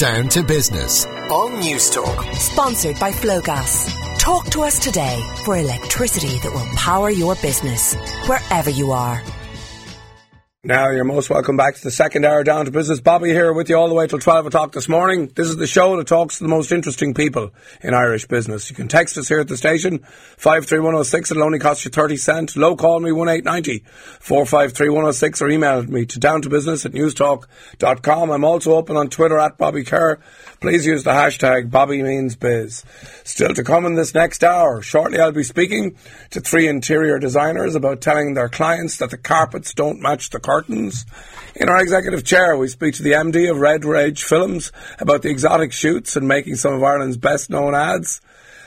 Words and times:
Down 0.00 0.30
to 0.30 0.42
Business 0.42 1.04
on 1.04 1.60
Newstalk. 1.60 2.34
Sponsored 2.34 2.98
by 2.98 3.12
Flowgas. 3.12 4.18
Talk 4.18 4.46
to 4.46 4.62
us 4.62 4.78
today 4.78 5.22
for 5.44 5.58
electricity 5.58 6.38
that 6.38 6.54
will 6.54 6.64
power 6.74 7.10
your 7.10 7.34
business 7.34 7.94
wherever 8.26 8.70
you 8.70 8.92
are. 8.92 9.22
Now 10.62 10.90
you're 10.90 11.04
most 11.04 11.30
welcome 11.30 11.56
back 11.56 11.76
to 11.76 11.82
the 11.82 11.90
second 11.90 12.26
hour 12.26 12.44
down 12.44 12.66
to 12.66 12.70
business. 12.70 13.00
Bobby 13.00 13.30
here 13.30 13.50
with 13.50 13.70
you 13.70 13.76
all 13.76 13.88
the 13.88 13.94
way 13.94 14.06
till 14.06 14.18
12 14.18 14.44
o'clock 14.44 14.72
this 14.72 14.90
morning. 14.90 15.28
This 15.34 15.48
is 15.48 15.56
the 15.56 15.66
show 15.66 15.96
that 15.96 16.06
talks 16.06 16.36
to 16.36 16.44
the 16.44 16.50
most 16.50 16.70
interesting 16.70 17.14
people 17.14 17.54
in 17.82 17.94
Irish 17.94 18.26
business. 18.26 18.68
You 18.68 18.76
can 18.76 18.86
text 18.86 19.16
us 19.16 19.26
here 19.26 19.40
at 19.40 19.48
the 19.48 19.56
station, 19.56 20.00
53106. 20.36 21.30
It'll 21.30 21.44
only 21.44 21.60
cost 21.60 21.86
you 21.86 21.90
30 21.90 22.18
cents. 22.18 22.56
Low 22.58 22.76
call 22.76 23.00
me 23.00 23.10
1890 23.10 23.86
453106 24.20 25.40
or 25.40 25.48
email 25.48 25.82
me 25.84 26.04
to 26.04 26.18
down 26.18 26.42
to 26.42 26.50
business 26.50 26.84
at 26.84 26.92
newstalk.com. 26.92 28.30
I'm 28.30 28.44
also 28.44 28.74
open 28.74 28.98
on 28.98 29.08
Twitter 29.08 29.38
at 29.38 29.56
Bobby 29.56 29.82
Kerr. 29.82 30.20
Please 30.60 30.84
use 30.84 31.04
the 31.04 31.12
hashtag 31.12 31.70
Bobby 31.70 32.02
means 32.02 32.36
biz. 32.36 32.84
Still 33.24 33.54
to 33.54 33.64
come 33.64 33.86
in 33.86 33.94
this 33.94 34.12
next 34.12 34.44
hour. 34.44 34.82
Shortly 34.82 35.20
I'll 35.20 35.32
be 35.32 35.42
speaking 35.42 35.96
to 36.32 36.42
three 36.42 36.68
interior 36.68 37.18
designers 37.18 37.74
about 37.74 38.02
telling 38.02 38.34
their 38.34 38.50
clients 38.50 38.98
that 38.98 39.08
the 39.08 39.16
carpets 39.16 39.72
don't 39.72 40.02
match 40.02 40.28
the 40.28 40.49
curtains. 40.50 41.06
In 41.54 41.68
our 41.68 41.80
executive 41.80 42.24
chair, 42.24 42.56
we 42.56 42.66
speak 42.66 42.94
to 42.96 43.04
the 43.04 43.12
MD 43.12 43.48
of 43.48 43.58
Red 43.58 43.84
Rage 43.84 44.24
Films 44.24 44.72
about 44.98 45.22
the 45.22 45.30
exotic 45.30 45.72
shoots 45.72 46.16
and 46.16 46.26
making 46.26 46.56
some 46.56 46.74
of 46.74 46.82
Ireland's 46.82 47.16
best 47.16 47.50
known 47.50 47.72
ads. 47.72 48.20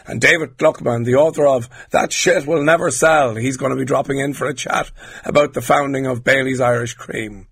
And 0.05 0.21
David 0.21 0.57
Gluckman, 0.57 1.03
the 1.03 1.15
author 1.15 1.45
of 1.45 1.69
That 1.91 2.13
Shit 2.13 2.47
Will 2.47 2.63
Never 2.63 2.89
Sell, 2.89 3.35
he's 3.35 3.57
going 3.57 3.71
to 3.71 3.77
be 3.77 3.83
dropping 3.83 4.19
in 4.19 4.33
for 4.33 4.47
a 4.47 4.53
chat 4.53 4.91
about 5.25 5.53
the 5.53 5.61
founding 5.61 6.05
of 6.05 6.23
Bailey's 6.23 6.61
Irish 6.61 6.93
Cream. 6.93 7.47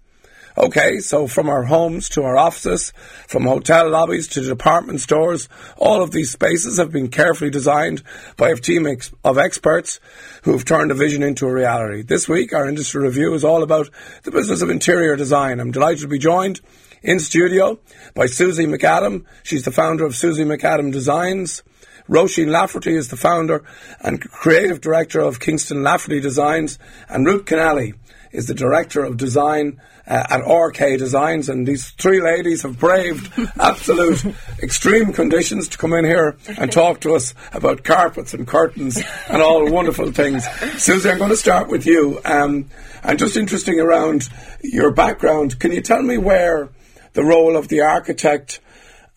Okay, 0.57 0.99
so 0.99 1.27
from 1.27 1.47
our 1.47 1.63
homes 1.63 2.09
to 2.09 2.23
our 2.23 2.35
offices, 2.35 2.91
from 3.27 3.43
hotel 3.43 3.89
lobbies 3.89 4.27
to 4.29 4.41
department 4.41 4.99
stores, 4.99 5.47
all 5.77 6.03
of 6.03 6.11
these 6.11 6.31
spaces 6.31 6.77
have 6.77 6.91
been 6.91 7.07
carefully 7.07 7.49
designed 7.49 8.03
by 8.35 8.49
a 8.49 8.55
team 8.55 8.85
ex- 8.85 9.13
of 9.23 9.37
experts 9.37 10.01
who 10.43 10.51
have 10.51 10.65
turned 10.65 10.91
a 10.91 10.95
vision 10.95 11.23
into 11.23 11.47
a 11.47 11.53
reality. 11.53 12.01
This 12.01 12.27
week, 12.27 12.53
our 12.53 12.67
industry 12.67 13.01
review 13.01 13.33
is 13.33 13.45
all 13.45 13.63
about 13.63 13.89
the 14.23 14.31
business 14.31 14.61
of 14.61 14.69
interior 14.69 15.15
design. 15.15 15.61
I'm 15.61 15.71
delighted 15.71 16.01
to 16.01 16.07
be 16.09 16.19
joined 16.19 16.59
in 17.01 17.19
studio 17.19 17.79
by 18.13 18.25
Susie 18.25 18.65
McAdam. 18.65 19.23
She's 19.43 19.63
the 19.63 19.71
founder 19.71 20.05
of 20.05 20.17
Susie 20.17 20.43
McAdam 20.43 20.91
Designs. 20.91 21.63
Roisin 22.09 22.49
Lafferty 22.49 22.93
is 22.93 23.07
the 23.07 23.15
founder 23.15 23.63
and 24.01 24.19
creative 24.19 24.81
director 24.81 25.21
of 25.21 25.39
Kingston 25.39 25.81
Lafferty 25.81 26.19
Designs, 26.19 26.77
and 27.07 27.25
Ruth 27.25 27.45
Kennelly 27.45 27.93
is 28.31 28.47
the 28.47 28.53
director 28.53 29.03
of 29.03 29.17
design 29.17 29.79
uh, 30.07 30.25
at 30.29 30.39
RK 30.39 30.97
Designs, 30.97 31.49
and 31.49 31.67
these 31.67 31.91
three 31.91 32.21
ladies 32.21 32.63
have 32.63 32.79
braved 32.79 33.31
absolute 33.59 34.23
extreme 34.61 35.13
conditions 35.13 35.67
to 35.69 35.77
come 35.77 35.93
in 35.93 36.05
here 36.05 36.37
and 36.57 36.71
talk 36.71 37.01
to 37.01 37.15
us 37.15 37.33
about 37.53 37.83
carpets 37.83 38.33
and 38.33 38.47
curtains 38.47 39.01
and 39.29 39.41
all 39.41 39.69
wonderful 39.71 40.11
things. 40.11 40.45
Susie, 40.77 41.09
I'm 41.09 41.17
going 41.17 41.29
to 41.29 41.37
start 41.37 41.69
with 41.69 41.85
you. 41.85 42.19
Um, 42.25 42.69
and 43.03 43.17
just 43.17 43.37
interesting 43.37 43.79
around 43.79 44.29
your 44.63 44.91
background, 44.91 45.59
can 45.59 45.71
you 45.71 45.81
tell 45.81 46.01
me 46.01 46.17
where 46.17 46.69
the 47.13 47.23
role 47.23 47.57
of 47.57 47.67
the 47.67 47.81
architect 47.81 48.59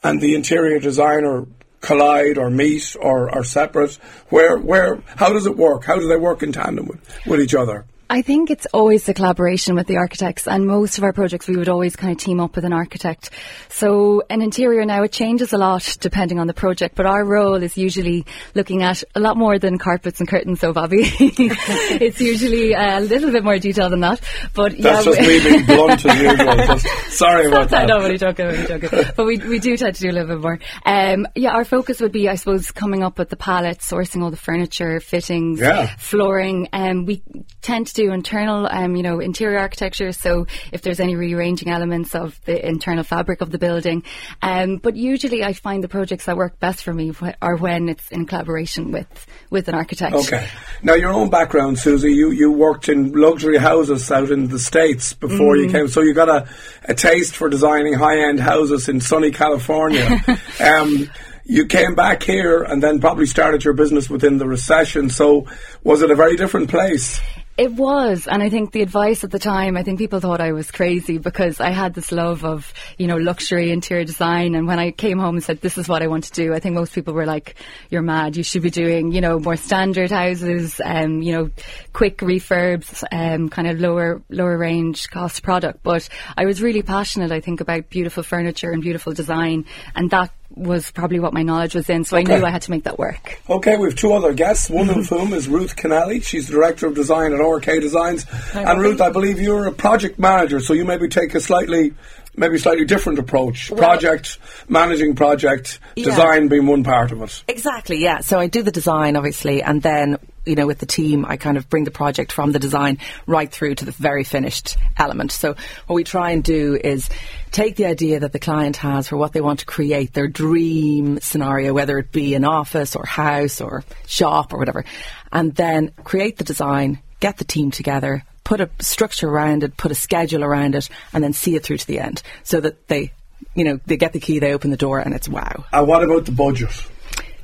and 0.02 0.20
the 0.20 0.34
interior 0.34 0.78
designer 0.78 1.46
collide 1.80 2.38
or 2.38 2.50
meet 2.50 2.96
or 2.98 3.30
are 3.34 3.44
separate? 3.44 3.94
Where, 4.28 4.58
where, 4.58 5.02
how 5.16 5.32
does 5.32 5.46
it 5.46 5.56
work? 5.56 5.84
How 5.84 5.96
do 5.96 6.08
they 6.08 6.16
work 6.16 6.42
in 6.42 6.52
tandem 6.52 6.86
with, 6.86 7.26
with 7.26 7.40
each 7.40 7.54
other? 7.54 7.84
I 8.14 8.22
think 8.22 8.48
it's 8.48 8.64
always 8.72 9.06
the 9.06 9.12
collaboration 9.12 9.74
with 9.74 9.88
the 9.88 9.96
architects, 9.96 10.46
and 10.46 10.64
most 10.68 10.98
of 10.98 11.02
our 11.02 11.12
projects 11.12 11.48
we 11.48 11.56
would 11.56 11.68
always 11.68 11.96
kind 11.96 12.12
of 12.12 12.18
team 12.18 12.38
up 12.38 12.54
with 12.54 12.64
an 12.64 12.72
architect. 12.72 13.30
So, 13.70 14.22
an 14.30 14.40
interior 14.40 14.84
now 14.84 15.02
it 15.02 15.10
changes 15.10 15.52
a 15.52 15.58
lot 15.58 15.96
depending 16.00 16.38
on 16.38 16.46
the 16.46 16.54
project, 16.54 16.94
but 16.94 17.06
our 17.06 17.24
role 17.24 17.60
is 17.60 17.76
usually 17.76 18.24
looking 18.54 18.84
at 18.84 19.02
a 19.16 19.20
lot 19.20 19.36
more 19.36 19.58
than 19.58 19.78
carpets 19.78 20.20
and 20.20 20.28
curtains. 20.28 20.60
So, 20.60 20.72
Bobby, 20.72 20.98
it's 21.18 22.20
usually 22.20 22.72
a 22.72 23.00
little 23.00 23.32
bit 23.32 23.42
more 23.42 23.58
detail 23.58 23.90
than 23.90 23.98
that. 24.00 24.20
But 24.54 24.78
that's 24.78 25.06
yeah, 25.06 25.12
just 25.12 25.20
me 25.20 25.42
being 25.42 25.66
blunt 25.66 26.06
as 26.06 26.20
usual. 26.22 26.76
Just, 26.76 27.18
sorry 27.18 27.46
about 27.48 27.70
that. 27.70 27.82
I 27.82 27.86
know 27.86 27.98
what 27.98 28.10
you're 28.10 28.18
talking 28.18 28.46
about. 28.46 28.68
You're 28.68 28.78
talking. 28.78 29.12
but 29.16 29.26
we 29.26 29.38
we 29.38 29.58
do 29.58 29.76
tend 29.76 29.96
to 29.96 30.00
do 30.00 30.10
a 30.10 30.12
little 30.12 30.28
bit 30.36 30.40
more. 30.40 30.60
Um, 30.86 31.26
yeah, 31.34 31.50
our 31.50 31.64
focus 31.64 32.00
would 32.00 32.12
be, 32.12 32.28
I 32.28 32.36
suppose, 32.36 32.70
coming 32.70 33.02
up 33.02 33.18
with 33.18 33.30
the 33.30 33.36
palette, 33.36 33.78
sourcing 33.80 34.22
all 34.22 34.30
the 34.30 34.36
furniture, 34.36 35.00
fittings, 35.00 35.58
Yeah. 35.58 35.86
flooring. 35.98 36.68
Um, 36.72 37.06
we 37.06 37.20
tend 37.60 37.88
to 37.88 37.94
do 37.94 38.03
internal, 38.12 38.68
um, 38.70 38.96
you 38.96 39.02
know, 39.02 39.20
interior 39.20 39.58
architecture. 39.58 40.12
So 40.12 40.46
if 40.72 40.82
there's 40.82 41.00
any 41.00 41.16
rearranging 41.16 41.68
elements 41.68 42.14
of 42.14 42.40
the 42.44 42.66
internal 42.66 43.04
fabric 43.04 43.40
of 43.40 43.50
the 43.50 43.58
building, 43.58 44.02
um, 44.42 44.76
but 44.76 44.96
usually 44.96 45.42
I 45.44 45.52
find 45.52 45.82
the 45.82 45.88
projects 45.88 46.26
that 46.26 46.36
work 46.36 46.58
best 46.60 46.84
for 46.84 46.92
me 46.92 47.12
are 47.40 47.56
when 47.56 47.88
it's 47.88 48.10
in 48.10 48.26
collaboration 48.26 48.92
with 48.92 49.26
with 49.50 49.68
an 49.68 49.74
architect. 49.74 50.14
Okay. 50.14 50.48
Now, 50.82 50.94
your 50.94 51.12
own 51.12 51.30
background, 51.30 51.78
Susie, 51.78 52.12
you, 52.12 52.30
you 52.30 52.50
worked 52.50 52.88
in 52.88 53.12
luxury 53.12 53.56
houses 53.56 54.10
out 54.10 54.30
in 54.30 54.48
the 54.48 54.58
States 54.58 55.14
before 55.14 55.56
you 55.56 55.70
came, 55.70 55.88
so 55.88 56.00
you 56.00 56.12
got 56.12 56.28
a, 56.28 56.48
a 56.84 56.94
taste 56.94 57.36
for 57.36 57.48
designing 57.48 57.94
high 57.94 58.28
end 58.28 58.40
houses 58.40 58.88
in 58.88 59.00
sunny 59.00 59.30
California. 59.30 60.22
um, 60.60 61.10
you 61.44 61.66
came 61.66 61.94
back 61.94 62.22
here 62.22 62.62
and 62.62 62.82
then 62.82 63.00
probably 63.00 63.26
started 63.26 63.64
your 63.64 63.74
business 63.74 64.08
within 64.08 64.38
the 64.38 64.46
recession, 64.46 65.10
so 65.10 65.46
was 65.82 66.02
it 66.02 66.10
a 66.10 66.14
very 66.14 66.36
different 66.36 66.70
place? 66.70 67.20
It 67.56 67.72
was, 67.72 68.26
and 68.26 68.42
I 68.42 68.50
think 68.50 68.72
the 68.72 68.82
advice 68.82 69.22
at 69.22 69.30
the 69.30 69.38
time, 69.38 69.76
I 69.76 69.84
think 69.84 70.00
people 70.00 70.18
thought 70.18 70.40
I 70.40 70.50
was 70.50 70.72
crazy 70.72 71.18
because 71.18 71.60
I 71.60 71.70
had 71.70 71.94
this 71.94 72.10
love 72.10 72.44
of, 72.44 72.72
you 72.98 73.06
know, 73.06 73.16
luxury 73.16 73.70
interior 73.70 74.04
design. 74.04 74.56
And 74.56 74.66
when 74.66 74.80
I 74.80 74.90
came 74.90 75.20
home 75.20 75.36
and 75.36 75.44
said, 75.44 75.60
this 75.60 75.78
is 75.78 75.86
what 75.88 76.02
I 76.02 76.08
want 76.08 76.24
to 76.24 76.32
do, 76.32 76.52
I 76.52 76.58
think 76.58 76.74
most 76.74 76.92
people 76.92 77.14
were 77.14 77.26
like, 77.26 77.54
you're 77.90 78.02
mad. 78.02 78.36
You 78.36 78.42
should 78.42 78.62
be 78.62 78.70
doing, 78.70 79.12
you 79.12 79.20
know, 79.20 79.38
more 79.38 79.54
standard 79.54 80.10
houses, 80.10 80.80
um, 80.84 81.22
you 81.22 81.32
know, 81.32 81.50
quick 81.92 82.18
refurbs, 82.18 83.04
um, 83.12 83.48
kind 83.48 83.68
of 83.68 83.78
lower, 83.78 84.20
lower 84.30 84.58
range 84.58 85.08
cost 85.10 85.44
product. 85.44 85.84
But 85.84 86.08
I 86.36 86.46
was 86.46 86.60
really 86.60 86.82
passionate, 86.82 87.30
I 87.30 87.38
think, 87.38 87.60
about 87.60 87.88
beautiful 87.88 88.24
furniture 88.24 88.72
and 88.72 88.82
beautiful 88.82 89.12
design. 89.12 89.66
And 89.94 90.10
that 90.10 90.32
was 90.56 90.90
probably 90.92 91.18
what 91.20 91.32
my 91.32 91.42
knowledge 91.42 91.74
was 91.74 91.88
in. 91.90 92.04
So 92.04 92.16
Okay. 92.16 92.32
I 92.34 92.38
knew 92.38 92.44
I 92.44 92.50
had 92.50 92.62
to 92.62 92.70
make 92.70 92.84
that 92.84 92.98
work. 92.98 93.40
Okay, 93.50 93.76
we 93.76 93.88
have 93.88 93.96
two 93.96 94.12
other 94.12 94.32
guests, 94.32 94.70
one 94.70 94.88
of 94.88 95.08
whom 95.08 95.32
is 95.32 95.48
Ruth 95.48 95.76
Kennelly. 95.76 96.22
She's 96.22 96.46
the 96.46 96.52
Director 96.52 96.86
of 96.86 96.94
Design 96.94 97.32
at 97.32 97.38
RK 97.40 97.80
Designs. 97.80 98.24
and 98.54 98.80
Ruth, 98.80 99.00
I 99.00 99.10
believe 99.10 99.40
you're 99.40 99.66
a 99.66 99.72
project 99.72 100.18
manager, 100.18 100.60
so 100.60 100.72
you 100.72 100.84
maybe 100.84 101.08
take 101.08 101.34
a 101.34 101.40
slightly 101.40 101.92
maybe 102.36 102.58
slightly 102.58 102.84
different 102.84 103.18
approach. 103.18 103.70
project, 103.76 104.38
managing 104.68 105.14
project, 105.14 105.78
Yeah. 105.96 106.06
design 106.06 106.48
being 106.48 106.66
one 106.66 106.84
part 106.84 107.12
of 107.12 107.22
it. 107.22 107.42
Exactly, 107.48 108.02
yeah. 108.02 108.20
So 108.20 108.38
I 108.38 108.46
do 108.46 108.62
the 108.62 108.70
design, 108.70 109.16
obviously, 109.16 109.62
and 109.62 109.82
then, 109.82 110.18
you 110.44 110.54
know, 110.54 110.66
with 110.66 110.78
the 110.78 110.86
team, 110.86 111.24
I 111.28 111.36
kind 111.36 111.56
of 111.56 111.68
bring 111.68 111.84
the 111.84 111.90
project 111.90 112.32
from 112.32 112.52
the 112.52 112.58
design 112.58 112.98
right 113.26 113.50
through 113.50 113.76
to 113.76 113.84
the 113.84 113.92
very 113.92 114.24
finished 114.24 114.76
element. 114.96 115.32
So 115.32 115.54
what 115.86 115.94
we 115.96 116.04
try 116.04 116.30
and 116.30 116.42
do 116.42 116.78
is 116.82 117.08
take 117.50 117.76
the 117.76 117.86
idea 117.86 118.20
that 118.20 118.32
the 118.32 118.38
client 118.38 118.76
has 118.78 119.08
for 119.08 119.16
what 119.16 119.32
they 119.32 119.40
want 119.40 119.60
to 119.60 119.66
create, 119.66 120.12
their 120.12 120.28
dream 120.28 121.18
scenario, 121.20 121.72
whether 121.72 121.98
it 121.98 122.12
be 122.12 122.34
an 122.34 122.44
office 122.44 122.96
or 122.96 123.06
house 123.06 123.60
or 123.60 123.84
shop 124.06 124.52
or 124.52 124.58
whatever, 124.58 124.84
and 125.32 125.54
then 125.54 125.90
create 126.04 126.36
the 126.38 126.44
design, 126.44 126.98
get 127.20 127.36
the 127.38 127.44
team 127.44 127.70
together, 127.70 128.24
put 128.44 128.60
a 128.60 128.70
structure 128.80 129.28
around 129.28 129.64
it, 129.64 129.76
put 129.76 129.90
a 129.90 129.94
schedule 129.94 130.44
around 130.44 130.74
it, 130.74 130.88
and 131.12 131.24
then 131.24 131.32
see 131.32 131.56
it 131.56 131.64
through 131.64 131.78
to 131.78 131.86
the 131.86 131.98
end 131.98 132.22
so 132.42 132.60
that 132.60 132.88
they, 132.88 133.12
you 133.54 133.64
know, 133.64 133.80
they 133.86 133.96
get 133.96 134.12
the 134.12 134.20
key, 134.20 134.38
they 134.38 134.52
open 134.52 134.70
the 134.70 134.76
door, 134.76 135.00
and 135.00 135.14
it's 135.14 135.28
wow. 135.28 135.64
And 135.72 135.88
what 135.88 136.04
about 136.04 136.26
the 136.26 136.32
budget? 136.32 136.70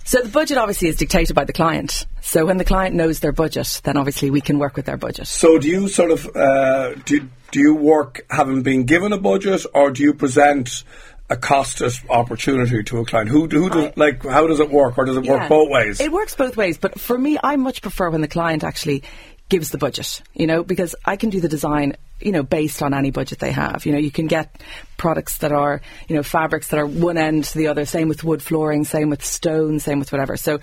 So 0.05 0.21
the 0.23 0.29
budget 0.29 0.59
obviously 0.59 0.89
is 0.89 0.97
dictated 0.97 1.37
by 1.37 1.45
the 1.45 1.53
client. 1.53 2.07
So 2.21 2.47
when 2.47 2.57
the 2.57 2.65
client 2.65 2.97
knows 2.97 3.21
their 3.21 3.33
budget, 3.33 3.81
then 3.85 3.97
obviously 3.97 4.31
we 4.31 4.41
can 4.41 4.59
work 4.59 4.77
with 4.77 4.87
their 4.87 4.97
budget. 4.97 5.29
So 5.29 5.59
do 5.59 5.69
you 5.69 5.89
sort 5.89 6.11
of 6.11 6.37
uh, 6.37 6.95
do 7.05 7.29
do 7.53 7.61
you 7.61 7.75
work 7.75 8.27
having 8.29 8.63
been 8.63 8.85
given 8.85 9.13
a 9.13 9.19
budget, 9.19 9.65
or 9.73 9.91
do 9.91 10.03
you 10.03 10.15
present 10.15 10.85
a 11.29 11.37
costed 11.37 11.97
opportunity 12.11 12.83
to 12.83 12.99
a 12.99 13.05
client? 13.05 13.29
Who 13.29 13.47
who 13.47 13.71
does 13.71 13.97
like 13.97 14.25
how 14.25 14.49
does 14.49 14.59
it 14.59 14.71
work, 14.71 14.99
or 14.99 15.05
does 15.05 15.17
it 15.17 15.27
work 15.27 15.49
both 15.49 15.71
ways? 15.71 16.01
It 16.01 16.11
works 16.11 16.35
both 16.35 16.57
ways, 16.57 16.77
but 16.77 16.99
for 16.99 17.17
me, 17.17 17.39
I 17.43 17.55
much 17.55 17.81
prefer 17.81 18.11
when 18.11 18.21
the 18.21 18.29
client 18.29 18.65
actually 18.65 19.05
gives 19.51 19.71
the 19.71 19.79
budget, 19.79 20.23
you 20.33 20.47
know, 20.47 20.63
because 20.65 20.95
I 21.05 21.17
can 21.17 21.29
do 21.29 21.41
the 21.41 21.49
design, 21.49 21.97
you 22.21 22.33
know, 22.33 22.43
based 22.43 22.83
on 22.83 22.95
any 22.95 23.11
budget 23.11 23.39
they 23.39 23.53
have. 23.53 23.87
You 23.87 23.93
know, 23.93 23.99
you 23.99 24.11
can 24.11 24.27
get 24.27 24.61
products 24.97 25.39
that 25.39 25.51
are, 25.51 25.81
you 26.09 26.17
know, 26.17 26.23
fabrics 26.23 26.69
that 26.69 26.79
are 26.79 26.87
one 26.87 27.17
end 27.17 27.45
to 27.45 27.57
the 27.59 27.69
other, 27.69 27.87
same 27.87 28.09
with 28.09 28.23
wood 28.23 28.43
flooring, 28.43 28.85
same 28.85 29.09
with 29.09 29.25
stone, 29.25 29.81
same 29.81 29.99
with 29.99 30.13
whatever. 30.13 30.37
So 30.37 30.61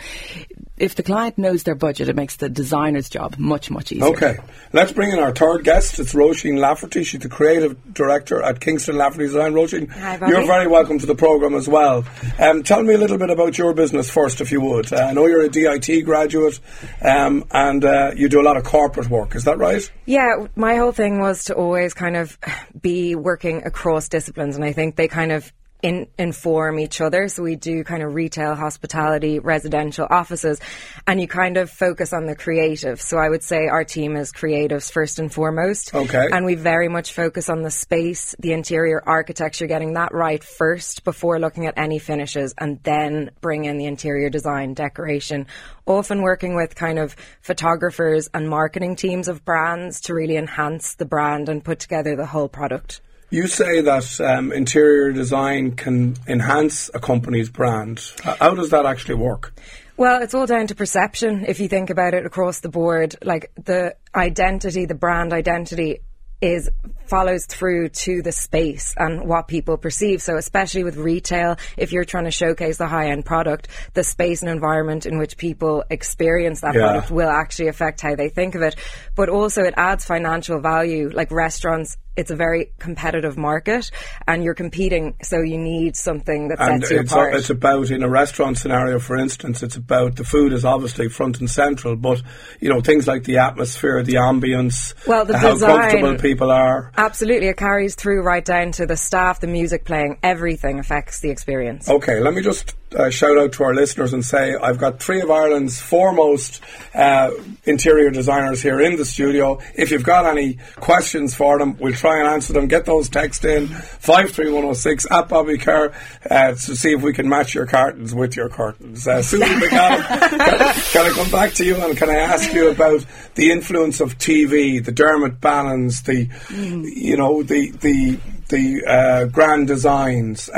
if 0.78 0.94
the 0.94 1.02
client 1.02 1.40
knows 1.40 1.64
their 1.64 1.74
budget, 1.74 2.08
it 2.08 2.16
makes 2.16 2.36
the 2.36 2.48
designer's 2.48 3.10
job 3.10 3.36
much, 3.40 3.72
much 3.72 3.92
easier. 3.92 4.06
Okay, 4.10 4.38
let's 4.74 4.92
bring 4.92 5.12
in 5.12 5.18
our 5.18 5.34
third 5.34 5.64
guest. 5.64 6.00
It's 6.00 6.14
Roisin 6.14 6.60
Lafferty. 6.60 7.04
She's 7.04 7.22
the 7.22 7.30
creative 7.30 7.94
director 7.94 8.44
at 8.44 8.60
Kingston 8.60 8.96
Lafferty 8.96 9.26
Design. 9.26 9.54
Roisin, 9.54 9.90
Hi, 9.90 10.18
Bobby. 10.18 10.32
you're 10.32 10.46
very 10.46 10.68
welcome 10.68 11.00
to 11.00 11.08
the 11.08 11.16
program 11.16 11.56
as 11.56 11.68
well. 11.68 12.06
Um, 12.38 12.62
tell 12.62 12.84
me 12.84 12.94
a 12.94 12.98
little 13.00 13.18
bit 13.18 13.32
about 13.32 13.58
your 13.58 13.74
business 13.74 14.10
first, 14.12 14.40
if 14.40 14.52
you 14.52 14.62
would. 14.62 14.94
Uh, 14.94 14.98
I 14.98 15.14
know 15.14 15.26
you're 15.26 15.42
a 15.42 15.50
DIT 15.50 16.06
graduate, 16.06 16.60
um, 17.02 17.44
and 17.50 17.84
uh, 17.84 18.12
you 18.16 18.30
do 18.30 18.40
a 18.40 18.44
lot 18.44 18.56
of 18.56 18.64
corporate 18.64 19.10
work. 19.10 19.36
Is 19.36 19.46
that 19.46 19.58
right? 19.58 19.90
Yeah, 20.06 20.46
my 20.56 20.76
whole 20.76 20.92
thing 20.92 21.20
was 21.20 21.47
to 21.48 21.56
always 21.56 21.94
kind 21.94 22.16
of 22.16 22.38
be 22.80 23.16
working 23.16 23.66
across 23.66 24.08
disciplines, 24.10 24.56
and 24.56 24.64
I 24.64 24.74
think 24.74 24.96
they 24.96 25.08
kind 25.08 25.32
of 25.32 25.52
in, 25.82 26.08
inform 26.18 26.80
each 26.80 27.02
other. 27.02 27.28
So 27.28 27.44
we 27.44 27.56
do 27.56 27.84
kind 27.84 28.02
of 28.04 28.16
retail, 28.16 28.56
hospitality, 28.56 29.40
residential 29.40 30.08
offices, 30.10 30.60
and 31.06 31.22
you 31.22 31.28
kind 31.28 31.58
of 31.58 31.70
focus 31.70 32.14
on 32.14 32.26
the 32.26 32.36
creative. 32.36 33.02
So 33.02 33.18
I 33.18 33.30
would 33.30 33.44
say 33.44 33.68
our 33.68 33.84
team 33.84 34.16
is 34.16 34.32
creatives 34.32 34.92
first 34.92 35.20
and 35.20 35.32
foremost. 35.32 35.94
Okay. 35.94 36.28
And 36.32 36.46
we 36.46 36.56
very 36.56 36.88
much 36.88 37.14
focus 37.14 37.50
on 37.50 37.62
the 37.62 37.72
space, 37.72 38.36
the 38.40 38.54
interior 38.54 39.02
architecture, 39.06 39.68
getting 39.68 39.94
that 39.94 40.14
right 40.14 40.44
first 40.44 41.04
before 41.04 41.40
looking 41.40 41.68
at 41.68 41.78
any 41.78 42.00
finishes, 42.00 42.54
and 42.58 42.82
then 42.84 43.32
bring 43.42 43.66
in 43.66 43.78
the 43.78 43.86
interior 43.86 44.30
design, 44.30 44.74
decoration. 44.74 45.46
Often 45.86 46.22
working 46.22 46.56
with 46.56 46.76
kind 46.76 47.00
of 47.00 47.16
photographers 47.42 48.30
and 48.34 48.50
marketing 48.50 48.96
teams 48.96 49.28
of 49.28 49.46
brands 49.46 50.02
to 50.02 50.14
really 50.14 50.38
enhance 50.38 50.96
the 50.96 51.06
brand 51.06 51.50
and 51.50 51.64
put 51.64 51.80
together 51.80 52.16
the 52.16 52.26
whole 52.26 52.50
product. 52.50 53.02
You 53.30 53.48
say 53.48 53.82
that 53.82 54.22
um, 54.22 54.54
interior 54.54 55.12
design 55.12 55.76
can 55.76 56.16
enhance 56.28 56.90
a 56.94 57.00
company's 57.00 57.50
brand. 57.50 58.02
How 58.24 58.56
does 58.56 58.70
that 58.70 58.86
actually 58.86 59.16
work? 59.16 59.54
Well, 59.98 60.22
it's 60.22 60.34
all 60.34 60.46
down 60.46 60.68
to 60.68 60.76
perception 60.76 61.44
if 61.46 61.60
you 61.60 61.68
think 61.68 61.90
about 61.90 62.14
it 62.14 62.26
across 62.26 62.62
the 62.62 62.70
board. 62.70 63.16
Like 63.24 63.52
the 63.56 63.96
identity, 64.16 64.86
the 64.86 64.96
brand 64.96 65.34
identity 65.34 66.00
is 66.40 66.70
follows 67.08 67.48
through 67.48 67.90
to 67.90 68.22
the 68.22 68.32
space 68.32 68.94
and 68.96 69.28
what 69.28 69.48
people 69.48 69.76
perceive. 69.78 70.22
So 70.22 70.38
especially 70.38 70.84
with 70.84 70.96
retail, 70.98 71.58
if 71.78 71.92
you're 71.92 72.06
trying 72.06 72.26
to 72.26 72.32
showcase 72.32 72.78
the 72.78 72.88
high 72.88 73.10
end 73.10 73.26
product, 73.26 73.70
the 73.94 74.04
space 74.04 74.42
and 74.42 74.52
environment 74.52 75.06
in 75.06 75.18
which 75.18 75.36
people 75.38 75.84
experience 75.90 76.62
that 76.62 76.76
Yeah. 76.76 76.82
product 76.82 77.12
will 77.12 77.30
actually 77.30 77.70
affect 77.70 78.02
how 78.02 78.16
they 78.16 78.30
think 78.30 78.56
of 78.56 78.62
it. 78.62 78.76
But 79.16 79.30
also 79.30 79.64
it 79.64 79.74
adds 79.78 80.06
financial 80.06 80.60
value. 80.60 81.10
Like 81.12 81.32
restaurants, 81.32 81.98
it's 82.18 82.32
a 82.32 82.36
very 82.36 82.72
competitive 82.80 83.38
market 83.38 83.92
and 84.28 84.44
you're 84.44 84.56
competing, 84.56 85.16
so 85.22 85.40
you 85.40 85.58
need 85.58 85.96
something 85.96 86.48
that 86.50 86.60
And 86.60 86.82
sets 86.82 86.92
you 86.92 87.00
it's, 87.00 87.12
apart. 87.12 87.36
it's 87.36 87.50
about, 87.52 87.92
in 87.92 88.02
a 88.04 88.10
restaurant 88.10 88.58
scenario, 88.58 88.98
for 89.00 89.16
instance, 89.16 89.62
it's 89.62 89.76
about 89.76 90.16
the 90.16 90.24
food 90.24 90.52
is 90.52 90.66
obviously 90.66 91.10
front 91.10 91.40
and 91.40 91.50
central, 91.50 91.96
but, 91.96 92.22
you 92.60 92.70
know, 92.70 92.82
things 92.82 93.08
like 93.08 93.24
the 93.24 93.38
atmosphere, 93.38 94.02
the 94.04 94.16
ambience, 94.16 94.96
Well, 95.06 95.26
the 95.26 95.38
how 95.38 95.54
design- 95.54 95.78
comfortable 95.92 96.16
people 96.18 96.52
are. 96.52 96.92
Absolutely, 96.98 97.48
it 97.50 97.58
carries 97.58 97.94
through 97.96 98.24
right 98.24 98.44
down 98.44 98.72
to 98.74 98.88
the 98.88 98.98
staff, 98.98 99.40
the 99.40 99.48
music 99.48 99.86
playing, 99.86 100.18
everything 100.24 100.80
affects 100.80 101.20
the 101.20 101.30
experience. 101.30 101.88
Okay, 101.88 102.20
let 102.20 102.34
me 102.34 102.42
just 102.42 102.74
uh, 102.96 103.10
shout 103.10 103.38
out 103.38 103.52
to 103.54 103.64
our 103.64 103.74
listeners 103.74 104.14
and 104.14 104.24
say 104.24 104.56
I've 104.56 104.78
got 104.78 105.02
three 105.02 105.22
of 105.22 105.30
Ireland's 105.30 105.82
foremost 105.82 106.62
uh, 106.94 107.32
interior 107.66 108.10
designers 108.12 108.62
here 108.62 108.80
in 108.80 108.96
the 108.96 109.06
studio. 109.06 109.60
If 109.76 109.92
you've 109.92 110.04
got 110.04 110.26
any 110.26 110.60
questions 110.76 111.36
for 111.36 111.60
them, 111.60 111.78
we'll 111.78 111.94
try 111.94 112.20
and 112.20 112.28
answer 112.28 112.54
them. 112.54 112.68
Get 112.68 112.86
those 112.86 113.10
texts 113.10 113.44
in 113.44 113.68
53106 113.68 115.12
at 115.12 115.28
Bobby 115.28 115.58
Kerr 115.58 115.94
uh, 116.30 116.52
to 116.52 116.76
see 116.76 116.94
if 116.94 117.02
we 117.02 117.14
can 117.14 117.28
match 117.28 117.54
your 117.54 117.66
cartons 117.66 118.16
with 118.16 118.36
your 118.36 118.50
curtains. 118.50 119.08
Uh, 119.08 119.22
Susan 119.22 119.48
McAdam, 119.48 120.92
can, 120.92 121.06
I 121.06 121.10
come 121.10 121.32
back 121.32 121.54
to 121.54 121.66
you 121.66 121.76
and 121.76 121.98
can 121.98 122.10
I 122.10 122.16
ask 122.16 122.54
you 122.54 122.70
about 122.70 123.06
the 123.36 123.52
influence 123.52 124.00
of 124.00 124.18
TV, 124.18 124.84
the 124.84 124.92
Dermot 124.92 125.42
Bannons, 125.42 126.04
the 126.04 126.30
you 126.50 127.18
know 127.18 127.44
the 127.44 127.72
the 127.72 128.18
the 128.50 128.86
uh, 128.86 129.26
grand 129.26 129.68
designs. 129.68 130.50